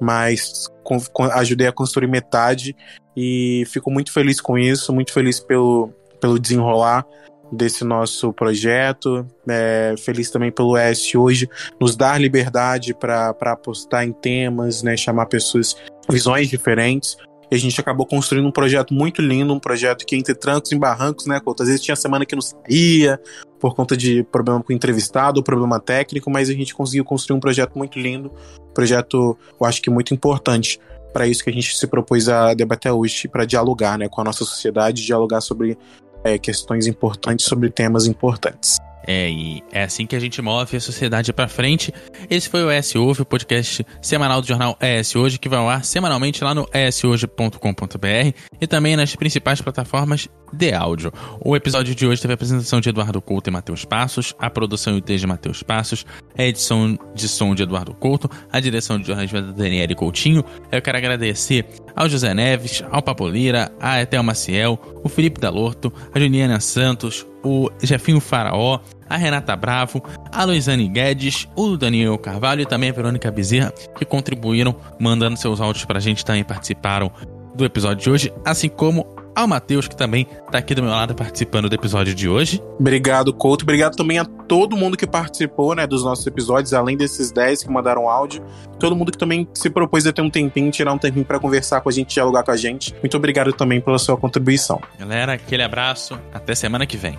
mas 0.00 0.68
com, 0.84 1.00
com, 1.00 1.24
ajudei 1.24 1.66
a 1.66 1.72
construir 1.72 2.06
metade 2.06 2.76
e 3.16 3.64
fico 3.68 3.90
muito 3.90 4.12
feliz 4.12 4.40
com 4.40 4.58
isso, 4.58 4.92
muito 4.92 5.12
feliz 5.12 5.40
pelo, 5.40 5.90
pelo 6.22 6.38
desenrolar 6.38 7.04
desse 7.50 7.84
nosso 7.84 8.32
projeto. 8.32 9.26
É, 9.48 9.94
feliz 9.98 10.30
também 10.30 10.52
pelo 10.52 10.76
S 10.76 11.18
hoje 11.18 11.48
nos 11.80 11.96
dar 11.96 12.18
liberdade 12.18 12.94
para 12.94 13.34
apostar 13.42 14.04
em 14.04 14.12
temas, 14.12 14.82
né, 14.82 14.96
chamar 14.96 15.26
pessoas, 15.26 15.76
visões 16.08 16.48
diferentes. 16.48 17.16
E 17.50 17.54
a 17.54 17.58
gente 17.58 17.78
acabou 17.78 18.06
construindo 18.06 18.46
um 18.46 18.52
projeto 18.52 18.94
muito 18.94 19.20
lindo, 19.20 19.52
um 19.52 19.58
projeto 19.58 20.06
que 20.06 20.16
entre 20.16 20.34
trancos 20.34 20.72
e 20.72 20.78
barrancos, 20.78 21.26
né? 21.26 21.38
Às 21.60 21.66
vezes 21.66 21.82
tinha 21.82 21.94
semana 21.94 22.24
que 22.24 22.34
não 22.34 22.40
saía 22.40 23.20
por 23.60 23.74
conta 23.74 23.94
de 23.94 24.24
problema 24.24 24.62
com 24.62 24.72
o 24.72 24.74
entrevistado, 24.74 25.42
problema 25.42 25.78
técnico, 25.78 26.30
mas 26.30 26.48
a 26.48 26.54
gente 26.54 26.74
conseguiu 26.74 27.04
construir 27.04 27.36
um 27.36 27.40
projeto 27.40 27.76
muito 27.76 27.98
lindo, 27.98 28.32
um 28.70 28.72
projeto, 28.72 29.36
eu 29.60 29.66
acho 29.66 29.82
que 29.82 29.90
muito 29.90 30.14
importante 30.14 30.80
para 31.12 31.26
isso 31.26 31.44
que 31.44 31.50
a 31.50 31.52
gente 31.52 31.76
se 31.76 31.86
propôs 31.86 32.26
a 32.28 32.54
debater 32.54 32.90
hoje, 32.90 33.28
para 33.28 33.44
dialogar 33.44 33.98
né, 33.98 34.08
com 34.08 34.22
a 34.22 34.24
nossa 34.24 34.46
sociedade, 34.46 35.04
dialogar 35.04 35.42
sobre 35.42 35.76
é, 36.24 36.38
questões 36.38 36.86
importantes 36.86 37.46
sobre 37.46 37.70
temas 37.70 38.06
importantes. 38.06 38.78
É, 39.06 39.28
e 39.30 39.62
é 39.72 39.82
assim 39.82 40.06
que 40.06 40.14
a 40.14 40.20
gente 40.20 40.40
move 40.40 40.76
a 40.76 40.80
sociedade 40.80 41.32
para 41.32 41.48
frente. 41.48 41.92
Esse 42.30 42.48
foi 42.48 42.62
o 42.62 42.70
ES 42.70 42.94
Ouve, 42.94 43.22
o 43.22 43.24
podcast 43.24 43.84
semanal 44.00 44.40
do 44.40 44.46
jornal 44.46 44.78
ES 44.80 45.16
Hoje, 45.16 45.38
que 45.38 45.48
vai 45.48 45.58
ao 45.58 45.68
ar 45.68 45.84
semanalmente 45.84 46.42
lá 46.44 46.54
no 46.54 46.68
eshoje.com.br 46.72 48.36
e 48.60 48.66
também 48.66 48.96
nas 48.96 49.16
principais 49.16 49.60
plataformas 49.60 50.28
de 50.52 50.72
áudio. 50.72 51.12
O 51.40 51.56
episódio 51.56 51.94
de 51.94 52.06
hoje 52.06 52.20
teve 52.20 52.32
a 52.32 52.34
apresentação 52.34 52.80
de 52.80 52.90
Eduardo 52.90 53.20
Couto 53.20 53.48
e 53.48 53.52
Matheus 53.52 53.84
Passos, 53.84 54.34
a 54.38 54.50
produção 54.50 54.94
e 54.94 54.98
o 54.98 55.00
texto 55.00 55.22
de 55.22 55.26
Matheus 55.26 55.62
Passos, 55.62 56.04
a 56.36 56.44
edição 56.44 56.98
de 57.14 57.28
som 57.28 57.54
de 57.54 57.62
Eduardo 57.62 57.94
Couto, 57.94 58.30
a 58.52 58.60
direção 58.60 58.98
de 58.98 59.06
jornalismo 59.06 59.40
da 59.40 59.52
Daniele 59.52 59.94
Coutinho. 59.94 60.44
Eu 60.70 60.82
quero 60.82 60.98
agradecer 60.98 61.66
ao 61.94 62.08
José 62.08 62.32
Neves, 62.34 62.82
ao 62.90 63.02
Papo 63.02 63.28
Lira, 63.28 63.70
a 63.80 64.00
Etel 64.00 64.22
Maciel, 64.22 64.78
o 65.02 65.08
Felipe 65.08 65.40
Dalorto, 65.40 65.92
a 66.14 66.18
Juliana 66.18 66.60
Santos, 66.60 67.26
o 67.42 67.70
Jefinho 67.82 68.20
Faraó, 68.20 68.80
a 69.08 69.16
Renata 69.16 69.54
Bravo, 69.54 70.02
a 70.30 70.44
Luizane 70.44 70.88
Guedes, 70.88 71.48
o 71.56 71.76
Daniel 71.76 72.16
Carvalho 72.18 72.62
e 72.62 72.66
também 72.66 72.90
a 72.90 72.92
Verônica 72.92 73.30
Bezerra, 73.30 73.72
que 73.96 74.04
contribuíram 74.04 74.74
mandando 74.98 75.36
seus 75.36 75.60
áudios 75.60 75.84
pra 75.84 76.00
gente 76.00 76.24
também 76.24 76.44
participaram 76.44 77.10
do 77.54 77.64
episódio 77.64 78.02
de 78.02 78.10
hoje, 78.10 78.32
assim 78.44 78.68
como 78.68 79.06
ao 79.34 79.46
Matheus, 79.46 79.88
que 79.88 79.96
também 79.96 80.26
tá 80.50 80.58
aqui 80.58 80.74
do 80.74 80.82
meu 80.82 80.90
lado 80.90 81.14
participando 81.14 81.68
do 81.68 81.74
episódio 81.74 82.14
de 82.14 82.28
hoje. 82.28 82.62
Obrigado, 82.78 83.32
Couto. 83.32 83.64
Obrigado 83.64 83.96
também 83.96 84.18
a 84.18 84.24
todo 84.24 84.76
mundo 84.76 84.96
que 84.96 85.06
participou, 85.06 85.74
né, 85.74 85.86
dos 85.86 86.04
nossos 86.04 86.26
episódios, 86.26 86.72
além 86.74 86.96
desses 86.96 87.30
10 87.30 87.64
que 87.64 87.70
mandaram 87.70 88.08
áudio. 88.08 88.44
Todo 88.78 88.96
mundo 88.96 89.12
que 89.12 89.18
também 89.18 89.48
se 89.54 89.70
propôs 89.70 90.06
a 90.06 90.12
ter 90.12 90.22
um 90.22 90.30
tempinho, 90.30 90.70
tirar 90.70 90.92
um 90.92 90.98
tempinho 90.98 91.24
para 91.24 91.38
conversar 91.38 91.80
com 91.80 91.88
a 91.88 91.92
gente, 91.92 92.14
dialogar 92.14 92.42
com 92.42 92.50
a 92.50 92.56
gente. 92.56 92.94
Muito 93.02 93.16
obrigado 93.16 93.52
também 93.52 93.80
pela 93.80 93.98
sua 93.98 94.16
contribuição. 94.16 94.80
Galera, 94.98 95.34
aquele 95.34 95.62
abraço. 95.62 96.18
Até 96.32 96.54
semana 96.54 96.86
que 96.86 96.96
vem. 96.96 97.18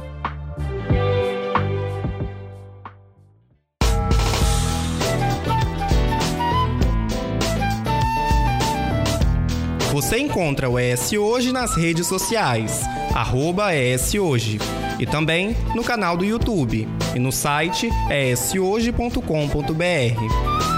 Você 9.94 10.18
encontra 10.18 10.68
o 10.68 10.80
ES 10.80 11.14
Hoje 11.14 11.52
nas 11.52 11.78
redes 11.78 12.08
sociais, 12.08 12.82
arroba 13.14 13.76
ES 13.76 14.16
Hoje, 14.16 14.58
e 15.00 15.06
também 15.06 15.56
no 15.76 15.84
canal 15.84 16.18
do 16.18 16.26
YouTube 16.26 16.88
e 17.14 17.20
no 17.20 17.32
site 17.32 17.92
eshoje.com.br. 18.10 20.73